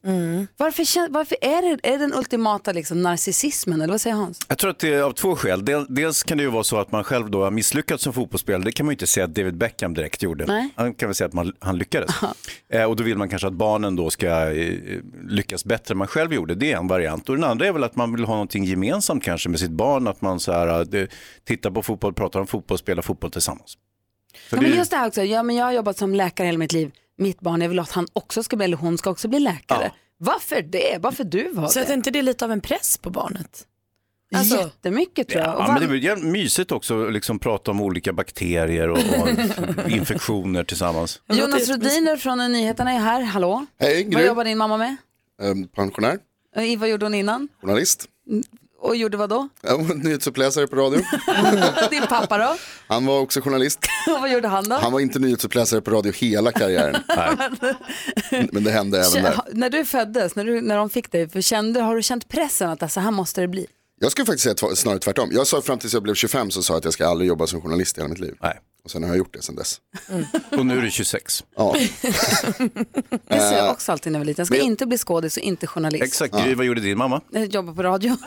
[0.56, 3.80] Varför, kän- varför är, det, är det den ultimata liksom, narcissismen?
[3.80, 4.38] Eller vad säger Hans?
[4.48, 5.64] Jag tror att det är av två skäl.
[5.64, 8.62] Del, dels kan det ju vara så att man själv då har misslyckats som fotbollsspelare.
[8.64, 10.44] Det kan man ju inte säga att David Beckham direkt gjorde.
[10.46, 10.68] Nej.
[10.76, 12.10] Han kan väl säga att man, han lyckades.
[12.72, 14.74] Eh, och då vill man kanske att barnen då ska eh,
[15.28, 16.54] lyckas bättre än man själv gjorde.
[16.54, 17.28] Det är en variant.
[17.28, 20.06] Och den andra är väl att man vill ha någonting gemensamt kanske med sitt barn.
[20.08, 21.06] Att man så här, eh,
[21.44, 23.76] tittar på fotboll, pratar om fotboll, spelar fotboll tillsammans.
[24.48, 26.58] För Ja, men just det här också, ja, men jag har jobbat som läkare hela
[26.58, 26.90] mitt liv.
[27.18, 29.92] Mitt barn, jag vill att han också ska bli, eller hon ska också bli läkare.
[30.18, 30.98] Varför det?
[31.00, 31.84] Varför du var Så det?
[31.84, 33.66] att inte det är lite av en press på barnet?
[34.34, 35.50] Alltså- Jättemycket tror jag.
[35.54, 39.90] Ja, var- men det är mysigt också att liksom prata om olika bakterier och, och
[39.90, 41.20] infektioner tillsammans.
[41.28, 43.66] Jonas Rhodiner från Nyheterna är här, hallå.
[43.78, 44.96] Hej, Vad jobbar din mamma med?
[45.42, 46.18] Ehm, Pensionär,
[46.56, 47.48] Eh, Vad gjorde hon innan?
[47.62, 48.06] journalist,
[48.82, 49.48] Och gjorde vad då?
[49.60, 51.00] Jag var nyhetsuppläsare på radio.
[51.90, 52.56] Din pappa då?
[52.86, 53.78] Han var också journalist.
[54.06, 54.76] Och vad gjorde han då?
[54.76, 57.02] Han var inte nyhetsuppläsare på radio hela karriären.
[58.52, 59.40] Men det hände även där.
[59.52, 62.70] När du föddes, när, du, när de fick dig, för kände, har du känt pressen
[62.70, 63.66] att så här måste det bli?
[64.00, 65.28] Jag skulle faktiskt säga snarare tvärtom.
[65.32, 67.46] Jag sa fram tills jag blev 25 så sa jag att jag ska aldrig jobba
[67.46, 68.34] som journalist i hela mitt liv.
[68.40, 68.58] Nej.
[68.84, 69.80] Och sen har jag gjort det sen dess.
[70.50, 71.44] Och nu är du 26.
[71.56, 71.74] Ja.
[71.78, 71.88] Det
[73.28, 74.40] sa jag Eh, också alltid när jag var liten.
[74.42, 76.04] Jag ska men- inte bli skådis och inte journalist.
[76.04, 77.20] Exakt, Gry, vad gjorde din mamma?
[77.30, 78.16] Jag jobbar på radio.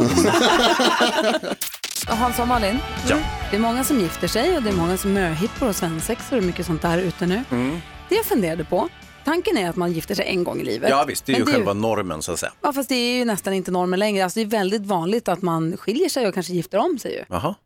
[2.07, 2.79] Hans och Malin,
[3.09, 3.17] Ja.
[3.51, 6.43] det är många som gifter sig och det är många som möhippor och svensexor och
[6.43, 7.43] mycket sånt där ute nu.
[7.51, 7.81] Mm.
[8.09, 8.89] Det jag funderade på,
[9.25, 10.89] tanken är att man gifter sig en gång i livet.
[10.89, 12.51] Ja visst, det är ju Men själva normen så att säga.
[12.61, 14.23] Ja, fast det är ju nästan inte normen längre.
[14.23, 17.13] Alltså, det är väldigt vanligt att man skiljer sig och kanske gifter om sig.
[17.13, 17.23] Ju.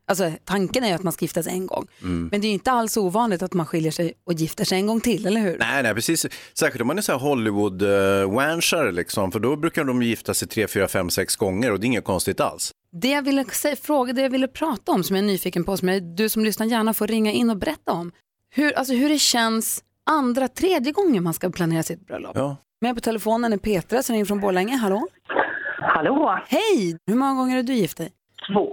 [0.07, 1.87] Alltså, tanken är ju att man ska gifta sig en gång.
[2.01, 2.29] Mm.
[2.31, 4.87] Men det är ju inte alls ovanligt att man skiljer sig och gifter sig en
[4.87, 5.57] gång till, eller hur?
[5.57, 6.25] Nej, nej, precis.
[6.53, 10.33] Särskilt om man är så här hollywood uh, wanchare liksom, för då brukar de gifta
[10.33, 12.71] sig tre, fyra, fem, sex gånger och det är inget konstigt alls.
[12.91, 13.45] Det jag ville
[13.81, 16.45] fråga, det jag ville prata om som jag är nyfiken på, som jag, du som
[16.45, 18.11] lyssnar gärna får ringa in och berätta om.
[18.51, 22.31] Hur, alltså hur det känns andra, tredje gången man ska planera sitt bröllop.
[22.35, 22.55] Ja.
[22.81, 24.75] Med på telefonen är Petra som ringer från Borlänge.
[24.75, 25.07] Hallå?
[25.81, 26.39] Hallå?
[26.47, 26.97] Hej!
[27.07, 28.11] Hur många gånger har du gift dig?
[28.53, 28.71] Två.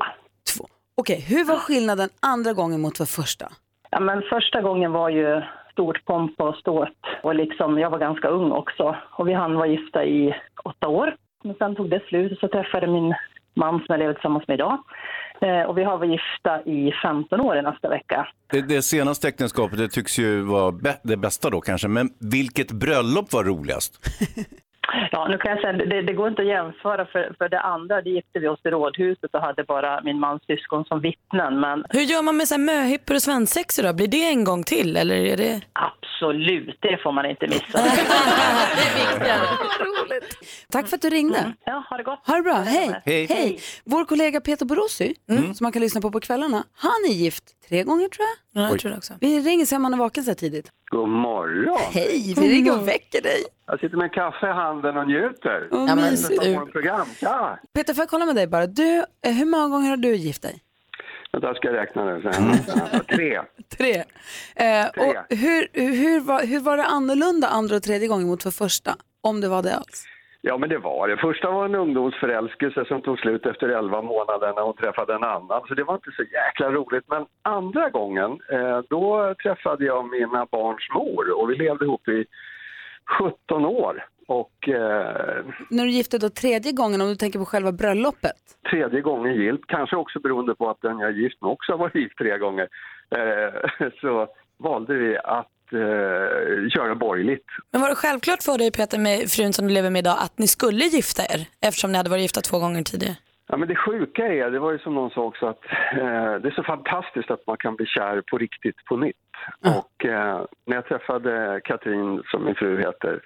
[0.56, 0.64] Två.
[0.94, 3.48] Okej, hur var skillnaden andra gången mot för första?
[3.90, 8.28] Ja, men första gången var ju stort pomp och ståt och liksom, jag var ganska
[8.28, 10.34] ung också och vi hann vara gifta i
[10.64, 11.16] åtta år.
[11.44, 13.14] Men sen tog det slut och så träffade min
[13.54, 14.78] man som jag lever tillsammans med idag.
[15.40, 18.28] Eh, och vi har varit gifta i 15 år i nästa vecka.
[18.50, 23.32] Det, det senaste äktenskapet det tycks ju vara det bästa då kanske, men vilket bröllop
[23.32, 24.10] var roligast?
[25.12, 28.02] Ja, nu kan jag säga, det, det går inte att jämföra för, för det andra,
[28.02, 31.60] det gifte vi oss i rådhuset och hade bara min mans syskon som vittnen.
[31.60, 33.92] Men Hur gör man med så här möhippor och svensexor då?
[33.92, 35.60] Blir det en gång till eller är det?
[35.72, 37.78] absolut, det får man inte missa.
[40.72, 41.52] Tack för att du ringde.
[41.64, 42.20] Ja, ha det gott.
[42.26, 43.02] Ha det bra, hej.
[43.04, 43.58] Hej.
[43.84, 45.54] Vår kollega Peter Borossi, Mm.
[45.54, 48.36] som man kan lyssna på på kvällarna, han är gift tre gånger tror jag.
[48.56, 49.14] Ja, jag tror det också.
[49.20, 50.70] Vi ringer så man är vaken så här tidigt.
[50.90, 51.78] God morgon.
[51.92, 53.44] Hej, vi ringer och väcker dig.
[53.66, 55.68] Jag sitter med kaffe i handen och njuter.
[55.72, 57.06] Åh, Ja, men program.
[57.20, 57.58] Ja.
[57.74, 58.66] Peter, får jag kolla med dig bara?
[58.66, 58.96] Du,
[59.26, 60.62] eh, hur många gånger har du gift dig?
[61.32, 62.22] Vänta, jag ska räkna nu.
[62.66, 63.40] Ja, Tre.
[63.78, 63.94] Tre.
[64.56, 68.50] Eh, och hur, hur, var, hur var det annorlunda andra och tredje gången mot för
[68.50, 68.96] första?
[69.20, 70.04] Om det var det alls?
[70.48, 71.16] Ja, men det var det.
[71.16, 75.62] Första var en ungdomsförälskelse som tog slut efter 11 månader när hon träffade en annan.
[75.68, 77.04] Så det var inte så jäkla roligt.
[77.08, 82.24] Men andra gången, eh, då träffade jag mina barns mor och vi levde ihop i
[83.18, 84.04] 17 år.
[84.26, 88.40] Och eh, När du gifte dig då tredje gången, om du tänker på själva bröllopet?
[88.70, 91.94] tredje gången gilt, kanske också beroende på att den jag gift med också har varit
[91.94, 92.68] gift tre gånger,
[93.16, 94.26] eh, så
[94.58, 97.46] valde vi att eh, köra borgerligt.
[97.72, 100.38] Men var det självklart för dig Peter med frun som du lever med idag att
[100.38, 103.16] ni skulle gifta er eftersom ni hade varit gifta två gånger tidigare?
[103.48, 106.48] Ja, men det sjuka är, det var ju som någon sa också, att eh, det
[106.48, 109.16] är så fantastiskt att man kan bli kär på riktigt på nytt.
[109.60, 113.20] Och eh, när jag träffade Katrin, som min fru heter,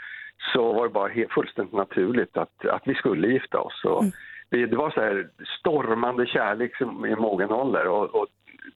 [0.53, 3.85] så var det bara helt, fullständigt naturligt att, att vi skulle gifta oss.
[3.85, 4.05] Och
[4.51, 5.29] vi, det var så här
[5.61, 8.27] stormande kärlek som i mogen ålder och, och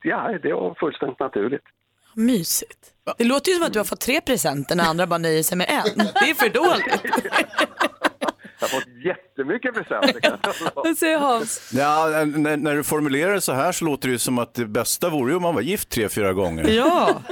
[0.02, 1.64] ja, det var fullständigt naturligt.
[2.14, 2.78] Mysigt.
[3.18, 5.58] Det låter ju som att du har fått tre presenter när andra bara nöjer sig
[5.58, 5.98] med en.
[5.98, 7.00] Det är för dåligt.
[8.60, 10.38] Jag har fått jättemycket presenter.
[10.74, 11.70] Vad säger Hans?
[11.74, 14.66] Ja, när, när du formulerar det så här så låter det ju som att det
[14.66, 16.68] bästa vore ju om man var gift tre, fyra gånger.
[16.68, 17.22] Ja.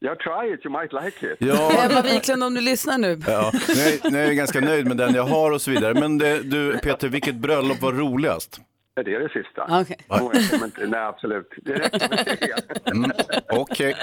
[0.00, 1.36] Jag try it, you might like it.
[1.38, 1.72] Ja.
[1.84, 3.20] Emma Wiklund om du lyssnar nu.
[3.26, 5.94] Ja, nu är, nu är jag ganska nöjd med den jag har och så vidare.
[5.94, 8.60] Men det, du Peter, vilket bröllop var roligast?
[8.98, 9.66] Ja, Det är det sista.
[10.50, 11.48] Kommer inte- Nej, absolut.
[11.64, 12.26] Det räcker med
[12.84, 12.90] det.
[12.90, 13.10] Mm,
[13.48, 13.94] Okej.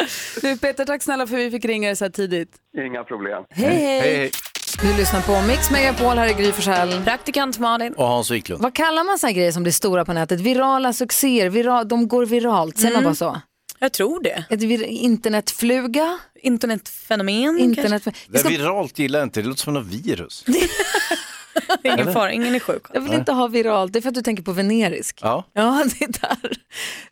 [0.41, 2.49] Du Peter, tack snälla för att vi fick ringa dig så här tidigt.
[2.77, 3.43] Inga problem.
[3.49, 4.31] Hej, hej.
[4.81, 7.03] Du lyssnar på Mix Megapol, här är Gry Forssell.
[7.03, 7.93] Praktikant Malin.
[7.93, 8.61] Och Hans Wiklund.
[8.61, 10.39] Vad kallar man här grejer som blir stora på nätet?
[10.41, 13.09] Virala succéer, viral, de går viralt, säger man Mm.
[13.09, 13.41] bara så?
[13.79, 14.45] Jag tror det.
[14.49, 16.17] Ett vir- internetfluga?
[16.41, 18.03] Internetfenomen Internet...
[18.07, 20.45] Vi Det viralt gillar jag inte, det låter som något virus.
[21.83, 22.83] Ingen fara, ingen är sjuk.
[22.93, 25.19] Jag vill inte ha viralt, det är för att du tänker på venerisk.
[25.21, 25.43] Ja.
[25.53, 26.51] Ja, det är där.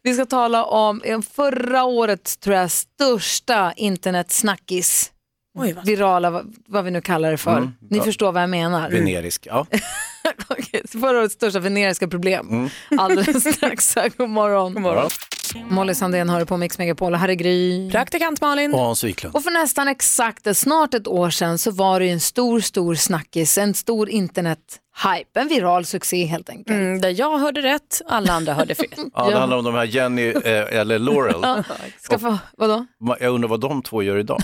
[0.01, 1.01] Vi ska tala om
[1.33, 5.09] förra årets, tror jag, största internetsnackis.
[5.85, 7.57] Virala, vad, vad vi nu kallar det för.
[7.57, 8.03] Mm, Ni ja.
[8.03, 8.89] förstår vad jag menar.
[8.89, 9.65] Venerisk, ja.
[10.47, 12.47] Okej, förra årets största veneriska problem.
[12.49, 12.69] Mm.
[12.97, 13.95] Alldeles strax.
[13.95, 14.11] här.
[14.17, 14.73] God morgon.
[14.73, 15.09] God morgon.
[15.70, 17.91] Molly Sandén har du på Mix Megapol och här är Gry.
[17.91, 18.74] Praktikant Malin.
[18.74, 19.36] Och Hans Wiklund.
[19.36, 22.95] Och för nästan exakt snart ett år sedan så var det ju en stor, stor
[22.95, 26.70] snackis, en stor internethype, en viral succé helt enkelt.
[26.70, 28.88] Mm, där jag hörde rätt, alla andra hörde fel.
[29.14, 31.39] Ja, det handlar om de här Jenny eh, eller Laurel.
[31.41, 31.64] Ja,
[31.99, 32.86] Ska få, vadå?
[33.20, 34.39] Jag undrar vad de två gör idag.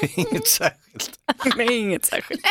[0.16, 1.10] Inget särskilt.
[1.56, 2.40] Nej, inget särskilt.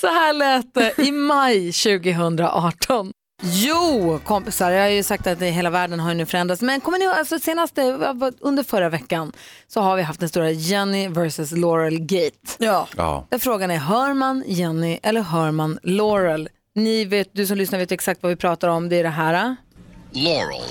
[0.00, 3.12] Så här lät det i maj 2018.
[3.42, 6.62] Jo, kompisar, jag har ju sagt att hela världen har ju nu förändrats.
[6.62, 7.82] Men kommer ni ihåg, alltså senaste,
[8.40, 9.32] under förra veckan
[9.68, 12.36] så har vi haft den stora Jenny versus Laurel Gate.
[12.58, 12.88] Ja.
[12.96, 13.26] Ja.
[13.30, 16.48] Där frågan är, hör man Jenny eller hör man Laurel?
[16.74, 19.56] Ni vet, du som lyssnar vet exakt vad vi pratar om, det är det här.
[20.12, 20.62] Laurel.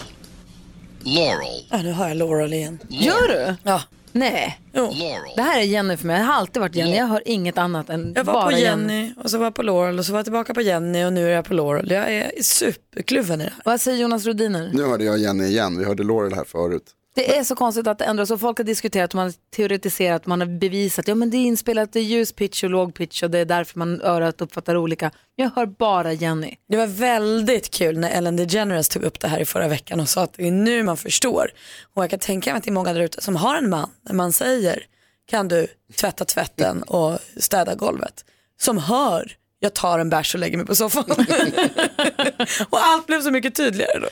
[1.04, 1.66] Laurel.
[1.70, 2.80] Ja, nu hör jag Laurel igen.
[2.90, 3.56] Gör du?
[3.64, 3.82] Ja.
[4.20, 4.60] Nej.
[4.74, 4.94] Jo.
[5.36, 7.90] Det här är Jenny för mig, jag har alltid varit Jenny, jag hör inget annat
[7.90, 10.20] än Jag var bara på Jenny och så var jag på Laurel och så var
[10.20, 11.92] jag tillbaka på Jenny och nu är jag på Laurel.
[11.92, 13.62] Jag är superkluven i det här.
[13.66, 14.72] Vad säger Jonas Rodiner?
[14.74, 16.84] Nu hörde jag Jenny igen, vi hörde Laurel här förut.
[17.16, 20.40] Det är så konstigt att det ändras och folk har diskuterat, man har teoretiserat, man
[20.40, 23.40] har bevisat, ja men det är inspelat, i ljus pitch och låg pitch och det
[23.40, 25.12] är därför man örat uppfattar olika.
[25.36, 26.56] Jag hör bara Jenny.
[26.70, 30.10] Det var väldigt kul när Ellen DeGeneres tog upp det här i förra veckan och
[30.10, 31.52] sa att det är nu man förstår.
[31.94, 33.90] Och jag kan tänka mig att det är många där ute som har en man,
[34.02, 34.84] när man säger
[35.30, 38.26] kan du tvätta tvätten och städa golvet,
[38.58, 41.04] som hör jag tar en bärs och lägger mig på soffan.
[42.70, 44.08] och allt blev så mycket tydligare då.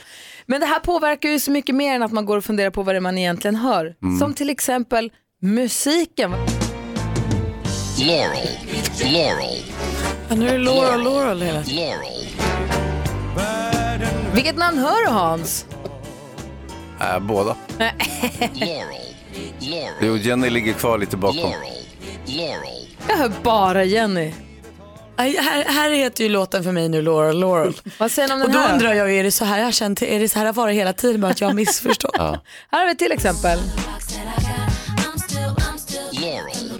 [0.50, 2.82] Men det här påverkar ju så mycket mer än att man går och funderar på
[2.82, 3.94] vad det är man egentligen hör.
[4.02, 4.18] Mm.
[4.18, 6.30] Som till exempel musiken.
[7.98, 8.48] Laurel.
[9.04, 9.62] Laurel.
[10.28, 11.98] Ja, nu är det Laurel, Laurel hela tiden.
[13.36, 13.98] Laurel.
[14.34, 15.66] Vilket namn hör du Hans?
[17.00, 17.56] Äh, båda.
[17.78, 18.76] Laurel.
[19.60, 19.92] Laurel.
[20.00, 21.50] Jo, Jenny ligger kvar lite bakom.
[22.26, 22.88] Laurel.
[23.08, 24.32] Jag hör bara Jenny.
[25.18, 27.74] Här, här heter ju låten för mig nu Laurel, Laurel.
[27.98, 28.72] Vad säger om Och den då här?
[28.72, 30.76] undrar jag, är det så här jag har känt, är det så här har varit
[30.76, 32.14] hela tiden bara att jag har missförstått?
[32.18, 32.40] Ja.
[32.70, 33.58] Här har vi till exempel.
[36.12, 36.72] Laurel.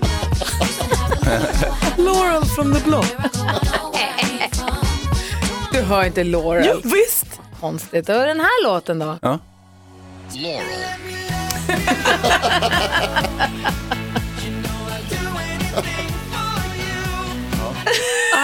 [1.96, 3.06] Laurel from the block.
[5.72, 6.66] Du hör inte Laurel.
[6.74, 7.26] Jo, visst.
[7.60, 8.08] Konstigt.
[8.08, 9.18] Och den här låten då?
[9.22, 9.38] Ja.
[10.34, 10.62] Laurel.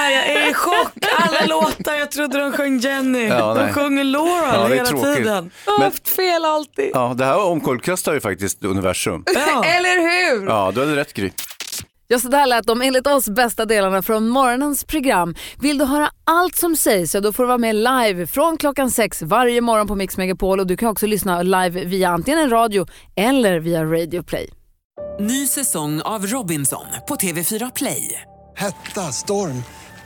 [0.04, 0.92] Ah, jag är i chock.
[1.18, 3.26] Alla låtar, jag trodde de sjöng Jenny.
[3.26, 5.16] Ja, de sjunger Laurel Ja, hela tråkigt.
[5.16, 5.50] tiden.
[5.66, 6.90] Jag har haft fel alltid.
[6.94, 9.24] Ja, det här omkullkastar ju faktiskt universum.
[9.34, 9.64] Ja.
[9.66, 9.96] Eller
[10.40, 10.46] hur?
[10.46, 11.30] Ja, du hade rätt Gry.
[12.08, 15.34] Ja, så där lät de enligt oss bästa delarna från morgonens program.
[15.60, 18.90] Vill du höra allt som sägs så då får du vara med live från klockan
[18.90, 22.50] sex varje morgon på Mix Megapol och du kan också lyssna live via antingen en
[22.50, 22.86] radio
[23.16, 24.50] eller via Radio Play.
[25.20, 28.20] Ny säsong av Robinson på TV4 Play.
[28.56, 29.62] Hetta, storm,